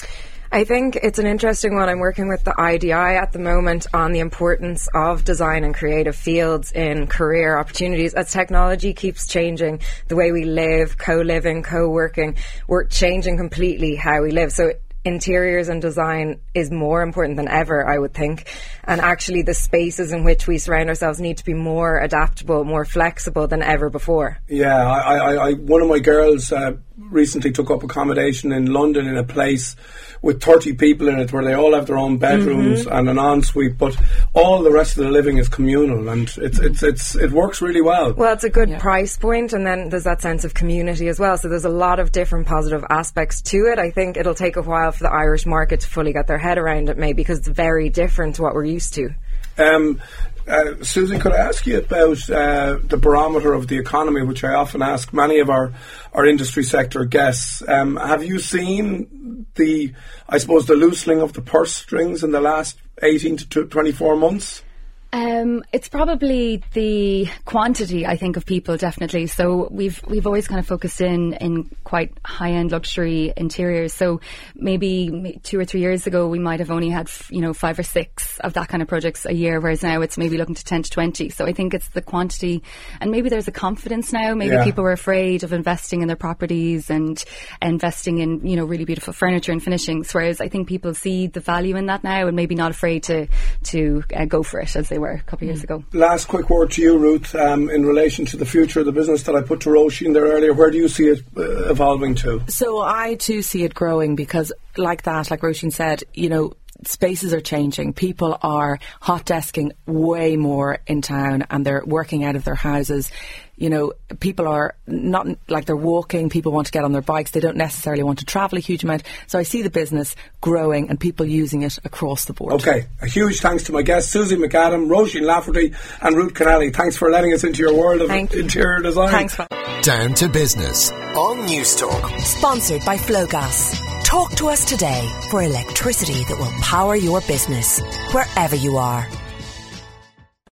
I 0.51 0.65
think 0.65 0.97
it's 0.97 1.21
an 1.21 1.27
interesting 1.27 1.77
one. 1.77 1.89
I'm 1.89 2.01
working 2.01 2.27
with 2.27 2.43
the 2.43 2.61
IDI 2.61 2.91
at 2.91 3.33
the 3.33 3.39
moment 3.39 3.87
on 3.95 4.11
the 4.11 4.19
importance 4.19 4.89
of 4.93 5.23
design 5.23 5.63
and 5.63 5.73
creative 5.73 6.17
fields 6.17 6.73
in 6.73 7.07
career 7.07 7.57
opportunities 7.57 8.13
as 8.15 8.33
technology 8.33 8.93
keeps 8.93 9.29
changing 9.29 9.81
the 10.09 10.17
way 10.17 10.33
we 10.33 10.45
live, 10.45 10.99
co-living, 10.99 11.63
co-working. 11.63 12.35
We're 12.67 12.87
changing 12.87 13.37
completely 13.37 13.95
how 13.95 14.23
we 14.23 14.33
live. 14.33 14.51
So 14.51 14.73
interiors 15.09 15.69
and 15.69 15.83
design 15.83 16.41
is 16.55 16.71
more 16.71 17.03
important 17.03 17.37
than 17.37 17.49
ever, 17.49 17.87
I 17.87 17.99
would 17.99 18.15
think. 18.15 18.47
And 18.85 19.01
actually, 19.01 19.43
the 19.43 19.55
spaces 19.55 20.13
in 20.13 20.23
which 20.23 20.47
we 20.47 20.59
surround 20.59 20.89
ourselves 20.89 21.21
need 21.21 21.39
to 21.39 21.45
be 21.45 21.55
more 21.55 21.99
adaptable, 21.99 22.65
more 22.65 22.85
flexible 22.85 23.49
than 23.49 23.63
ever 23.63 23.91
before. 23.91 24.39
Yeah, 24.49 24.87
I, 24.87 25.17
I, 25.17 25.49
I 25.49 25.53
one 25.55 25.83
of 25.83 25.89
my 25.89 25.99
girls 25.99 26.53
uh, 26.53 26.73
recently 27.11 27.53
took 27.53 27.71
up 27.71 27.83
accommodation 27.83 28.53
in 28.53 28.73
London 28.73 29.07
in 29.07 29.17
a 29.17 29.25
place 29.25 29.77
with 30.21 30.43
30 30.43 30.75
people 30.75 31.09
in 31.09 31.21
it 31.21 31.33
where 31.33 31.45
they 31.45 31.55
all 31.55 31.75
have 31.75 31.87
their 31.87 31.99
own 31.99 32.19
bedrooms 32.19 32.85
Mm-hmm. 32.85 32.97
and 32.97 33.09
an 33.09 33.19
ensuite, 33.19 33.79
but 33.79 33.97
all 34.35 34.63
the 34.63 34.71
rest 34.71 34.97
of 34.99 35.05
the 35.05 35.11
living 35.11 35.39
is 35.39 35.49
communal 35.49 36.09
and 36.09 36.29
it's, 36.39 36.59
it's, 36.59 36.83
it's, 36.83 37.15
it 37.15 37.31
works 37.31 37.63
really 37.63 37.81
well. 37.81 38.13
Well, 38.15 38.33
it's 38.33 38.45
a 38.45 38.51
good 38.51 38.79
price 38.79 39.17
point, 39.17 39.53
and 39.53 39.67
then 39.67 39.89
there's 39.89 40.05
that 40.05 40.21
sense 40.23 40.45
of 40.45 40.55
community 40.55 41.09
as 41.09 41.19
well. 41.21 41.39
So 41.39 41.49
there's 41.49 41.65
a 41.65 41.71
lot 41.71 42.01
of 42.01 42.13
different 42.13 42.47
positive 42.47 42.85
aspects 42.91 43.41
to 43.43 43.57
it. 43.73 43.79
I 43.79 43.91
think 43.91 44.17
it'll 44.17 44.35
take 44.35 44.57
a 44.57 44.63
while 44.63 44.93
for 44.93 45.05
the 45.05 45.13
Irish 45.13 45.47
market 45.47 45.81
to 45.81 45.89
fully 45.89 46.13
get 46.13 46.27
their 46.27 46.39
head 46.39 46.59
around 46.59 46.89
it, 46.89 46.99
maybe 46.99 47.23
because 47.23 47.39
it's 47.39 47.49
very 47.49 47.89
different 47.91 48.37
to 48.37 48.43
what 48.43 48.55
we're 48.55 48.65
used 48.65 48.95
to. 48.95 49.11
Um, 49.57 50.01
uh, 50.49 50.83
Susie, 50.83 51.19
could 51.19 51.33
I 51.33 51.39
ask 51.39 51.67
you 51.67 51.79
about 51.79 52.31
uh, 52.31 52.79
the 52.83 52.97
barometer 52.97 53.53
of 53.53 53.69
the 53.69 53.79
economy, 53.79 54.23
which 54.23 54.45
I 54.45 54.55
often 54.55 54.83
ask 54.83 55.13
many 55.13 55.41
of 55.41 55.51
our, 55.51 55.73
our 56.13 56.27
industry 56.27 56.65
sector 56.65 57.05
guests? 57.05 57.63
Um, 57.67 57.97
have 57.97 58.25
you 58.25 58.39
seen 58.39 59.47
the, 59.55 59.93
I 60.29 60.39
suppose, 60.39 60.67
the 60.67 60.75
loosening 60.75 61.21
of 61.21 61.33
the 61.33 61.43
purse 61.43 61.75
strings 61.75 62.25
in 62.25 62.33
the 62.33 62.41
last 62.41 62.79
18 63.03 63.37
to 63.37 63.67
24 63.67 64.17
months? 64.17 64.63
Um, 65.11 65.65
it's 65.73 65.89
probably 65.89 66.63
the 66.75 67.29
quantity, 67.47 68.05
I 68.07 68.17
think, 68.19 68.37
of 68.37 68.45
people 68.45 68.77
definitely. 68.77 69.27
So 69.27 69.67
we've 69.71 69.99
we've 70.07 70.27
always 70.27 70.47
kind 70.47 70.59
of 70.61 70.67
focused 70.67 71.01
in 71.01 71.33
in 71.35 71.71
quite 71.85 72.13
high 72.27 72.51
end 72.53 72.73
luxury 72.73 73.33
interiors. 73.35 73.95
So 73.95 74.21
maybe 74.55 75.41
two 75.45 75.59
or 75.59 75.65
three 75.65 75.81
years 75.81 76.07
ago, 76.07 76.29
we 76.29 76.39
might 76.39 76.61
have 76.61 76.71
only 76.71 76.91
had 76.91 77.07
f- 77.07 77.31
you 77.33 77.41
know 77.41 77.55
five 77.55 77.79
or 77.79 77.83
six 77.83 78.39
of 78.41 78.53
that 78.53 78.69
kind 78.69 78.83
of 78.83 78.89
projects 78.89 79.25
a 79.25 79.33
year, 79.33 79.61
whereas 79.61 79.83
now 79.83 80.03
it's 80.03 80.19
maybe 80.19 80.37
looking 80.37 80.55
to 80.55 80.65
ten 80.65 80.83
to 80.83 80.91
twenty. 80.91 81.31
So 81.31 81.47
I 81.47 81.55
think 81.55 81.73
it's 81.73 81.89
the 81.89 82.03
quantity, 82.03 82.63
and 83.01 83.11
maybe 83.11 83.31
there's 83.31 83.49
a 83.49 83.53
confidence 83.53 84.13
now. 84.13 84.35
Maybe 84.35 84.57
Yeah. 84.57 84.65
people 84.65 84.85
were 84.85 84.93
afraid 84.93 85.43
of 85.43 85.55
investing 85.55 86.03
in 86.03 86.09
their 86.09 86.17
properties 86.17 86.91
and 86.91 87.25
investing 87.63 88.19
in 88.19 88.47
you 88.47 88.57
know 88.57 88.67
really 88.67 88.85
beautiful 88.85 89.15
furniture 89.15 89.53
and 89.53 89.63
finishings, 89.63 90.13
whereas 90.13 90.43
I 90.43 90.49
think 90.49 90.69
people 90.69 90.93
see 90.93 91.29
the 91.29 91.41
value 91.41 91.77
in 91.77 91.87
that 91.87 92.05
now 92.05 92.27
and 92.27 92.37
maybe 92.37 92.55
not 92.55 92.73
afraid 92.73 93.05
to 93.05 93.27
to 93.65 94.05
uh, 94.15 94.27
go 94.27 94.43
for 94.43 94.61
it 94.61 94.77
as 94.77 94.91
they 94.91 94.98
were 94.99 95.11
a 95.11 95.23
couple 95.23 95.47
of 95.49 95.55
years 95.55 95.65
ago. 95.65 95.85
Last 95.93 96.27
quick 96.27 96.51
word 96.51 96.71
to 96.73 96.83
you, 96.83 96.99
Ruth, 96.99 97.35
um, 97.35 97.71
in 97.71 97.85
relation 97.85 98.27
to 98.27 98.37
the 98.37 98.47
future 98.47 98.81
of 98.81 98.87
the 98.87 98.93
business 98.93 99.23
that 99.25 99.35
I 99.35 99.43
put 99.43 99.61
to 99.61 99.71
Roisin 99.71 100.13
there 100.15 100.25
earlier. 100.25 100.53
Where 100.53 100.71
do 100.71 100.79
you 100.79 100.89
see 100.89 101.09
it 101.09 101.23
uh, 101.37 101.71
evolving 101.71 102.15
to? 102.17 102.43
So 102.49 102.81
I 102.81 103.15
too 103.15 103.43
see 103.43 103.65
it 103.65 103.75
growing 103.75 104.17
because, 104.17 104.53
like 104.77 105.03
that, 105.03 105.31
like 105.31 105.41
Roisin 105.41 105.73
said, 105.73 106.05
you 106.15 106.29
know, 106.29 106.53
spaces 106.85 107.33
are 107.33 107.41
changing. 107.41 107.93
People 107.93 108.37
are 108.43 108.79
hot 109.01 109.27
desking 109.27 109.73
way 109.87 110.37
more 110.37 110.79
in 110.87 111.03
town 111.03 111.45
and 111.51 111.65
they're 111.65 111.83
working 111.85 112.25
out 112.25 112.37
of 112.37 112.45
their 112.45 112.55
houses. 112.55 113.11
You 113.57 113.71
know, 113.71 113.93
people 114.21 114.47
are 114.47 114.77
not 114.87 115.27
like 115.49 115.65
they're 115.65 115.77
walking, 115.77 116.31
people 116.31 116.53
want 116.53 116.67
to 116.69 116.73
get 116.73 116.85
on 116.85 116.93
their 116.93 117.03
bikes, 117.03 117.33
they 117.33 117.41
don't 117.41 117.57
necessarily 117.57 118.05
want 118.05 118.21
to 118.21 118.25
travel 118.25 118.57
a 118.57 118.61
huge 118.61 118.85
amount. 118.85 119.03
So 119.27 119.37
I 119.39 119.43
see 119.43 119.63
the 119.63 119.71
business 119.71 120.15
growing 120.41 120.89
and 120.91 121.01
people 121.01 121.27
using 121.27 121.63
it 121.63 121.77
across 121.85 122.27
the 122.27 122.35
board. 122.35 122.53
Okay, 122.55 122.87
a 123.03 123.09
huge 123.09 123.41
thanks 123.41 123.65
to 123.65 123.73
my 123.73 123.83
guests, 123.83 124.13
Susie 124.13 124.37
McAdam, 124.37 124.87
Roisin 124.89 125.23
Lafferty, 125.23 125.75
and 126.01 126.17
Ruth 126.17 126.35
Kennelly. 126.35 126.73
Thanks 126.73 126.97
for 126.97 127.11
letting 127.11 127.33
us 127.33 127.43
into 127.43 127.63
your 127.63 127.75
world 127.75 128.01
of 128.01 128.09
Thank 128.09 128.33
you. 128.33 128.43
interior 128.43 128.81
design. 128.81 129.11
Thanks. 129.11 129.35
Val. 129.35 129.49
Down 129.83 130.15
to 130.15 130.29
business 130.29 130.93
on 130.93 131.47
News 131.47 131.75
Talk. 131.75 132.19
Sponsored 132.21 132.85
by 132.85 132.97
Flowgas. 132.97 133.98
Talk 134.09 134.37
to 134.37 134.49
us 134.49 134.65
today 134.65 135.07
for 135.31 135.43
electricity 135.43 136.25
that 136.25 136.39
will 136.39 136.51
power 136.63 136.97
your 136.97 137.21
business 137.21 137.83
wherever 138.13 138.57
you 138.57 138.79
are. 138.79 139.07